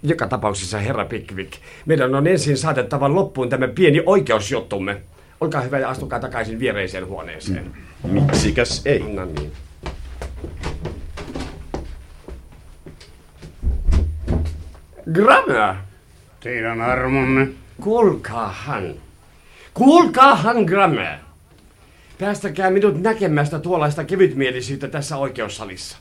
Joka 0.04 0.28
tapauksessa, 0.28 0.78
herra 0.78 1.06
Pickwick, 1.06 1.52
meidän 1.86 2.16
on 2.16 2.28
ensin 2.28 2.58
saatettava 2.58 3.14
loppuun 3.14 3.50
tämä 3.50 3.68
pieni 3.68 4.04
oikeusjuttumme. 4.06 5.02
Olkaa 5.42 5.62
hyvä 5.62 5.80
ja 5.80 5.90
astukaa 5.90 6.20
takaisin 6.20 6.60
viereiseen 6.60 7.08
huoneeseen. 7.08 7.72
Miksikäs 8.04 8.82
ei? 8.86 9.00
No 9.00 9.26
niin. 9.26 9.52
Grammer! 15.14 15.76
Teidän 16.40 16.82
armonne. 16.82 17.48
Kuulkaahan. 17.82 18.94
Kuulkaahan, 19.74 20.64
Grammer. 20.64 21.18
Päästäkää 22.20 22.70
minut 22.70 23.02
näkemästä 23.02 23.60
tuollaista 23.60 24.04
kevytmielisyyttä 24.04 24.88
tässä 24.88 25.18
oikeussalissa. 25.18 25.98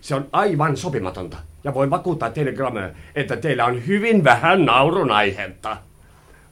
Se 0.00 0.14
on 0.14 0.28
aivan 0.32 0.76
sopimatonta. 0.76 1.36
Ja 1.64 1.74
voin 1.74 1.90
vakuuttaa 1.90 2.30
teille, 2.30 2.52
Grammer, 2.52 2.90
että 3.14 3.36
teillä 3.36 3.64
on 3.64 3.86
hyvin 3.86 4.24
vähän 4.24 4.64
naurun 4.64 5.10
aihetta. 5.10 5.76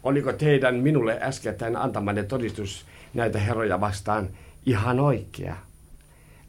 Oliko 0.08 0.32
teidän 0.32 0.74
minulle 0.74 1.18
äskettäin 1.22 1.76
antamanne 1.76 2.22
todistus 2.22 2.84
näitä 3.14 3.38
herroja 3.38 3.80
vastaan 3.80 4.28
ihan 4.66 5.00
oikea? 5.00 5.56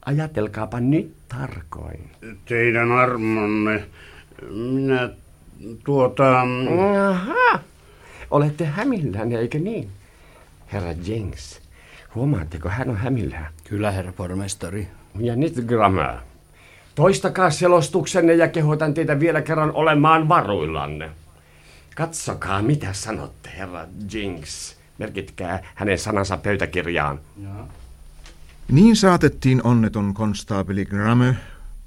Ajatelkaapa 0.06 0.80
nyt 0.80 1.14
tarkoin. 1.28 2.10
Teidän 2.46 2.92
armonne. 2.92 3.84
Minä 4.52 5.10
tuota... 5.84 6.42
Aha. 7.10 7.60
Olette 8.32 8.66
hämillään, 8.66 9.32
eikö 9.32 9.60
niin? 9.60 9.90
Herra 10.74 10.94
Jenks, 11.06 11.62
huomaatteko, 12.16 12.70
hän 12.70 12.90
on 12.90 12.98
hämillään. 12.98 13.48
Kyllä, 13.64 13.92
herra 13.92 14.12
pormestari. 14.12 14.88
Ja 15.20 15.36
nyt 15.36 15.54
Grammer. 15.68 16.16
Toistakaa 16.96 17.50
selostuksenne 17.50 18.34
ja 18.34 18.48
kehotan 18.48 18.94
teitä 18.94 19.20
vielä 19.20 19.42
kerran 19.42 19.72
olemaan 19.72 20.30
varuillanne. 20.30 21.10
Katsokaa, 22.00 22.62
mitä 22.62 22.94
sanotte, 22.94 23.50
herra 23.58 23.88
Jinx. 24.14 24.76
Merkitkää 24.98 25.64
hänen 25.76 26.00
sanansa 26.00 26.38
pöytäkirjaan. 26.38 27.20
Ja. 27.44 27.68
Niin 28.72 28.96
saatettiin 28.96 29.64
onneton 29.64 30.14
konstaapeli 30.14 30.86
Gramme 30.86 31.36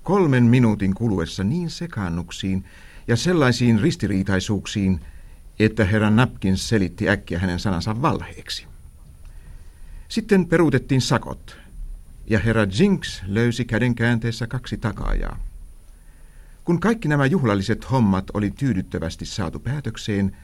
kolmen 0.02 0.44
minuutin 0.44 0.94
kuluessa 0.94 1.44
niin 1.44 1.70
sekaannuksiin 1.70 2.64
ja 3.08 3.16
sellaisiin 3.16 3.80
ristiriitaisuuksiin, 3.80 5.00
että 5.58 5.84
herra 5.84 6.10
Napkins 6.10 6.68
selitti 6.68 7.08
äkkiä 7.08 7.38
hänen 7.38 7.58
sanansa 7.58 8.02
valheeksi. 8.02 8.66
Sitten 10.08 10.46
peruutettiin 10.46 11.00
sakot, 11.00 11.56
ja 12.26 12.38
herra 12.38 12.66
Jinx 12.78 13.22
löysi 13.26 13.64
käden 13.64 13.94
käänteessä 13.94 14.46
kaksi 14.46 14.76
takaajaa. 14.76 15.51
Kun 16.64 16.80
kaikki 16.80 17.08
nämä 17.08 17.26
juhlalliset 17.26 17.90
hommat 17.90 18.24
oli 18.34 18.50
tyydyttävästi 18.50 19.26
saatu 19.26 19.58
päätökseen, 19.58 20.36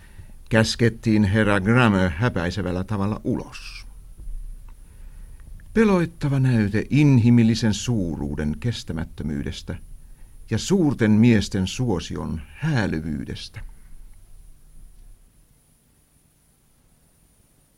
käskettiin 0.48 1.24
herra 1.24 1.60
Grammer 1.60 2.10
häpäisevällä 2.10 2.84
tavalla 2.84 3.20
ulos. 3.24 3.86
Peloittava 5.74 6.40
näyte 6.40 6.86
inhimillisen 6.90 7.74
suuruuden 7.74 8.56
kestämättömyydestä 8.60 9.74
ja 10.50 10.58
suurten 10.58 11.10
miesten 11.10 11.66
suosion 11.66 12.40
häälyvyydestä. 12.54 13.60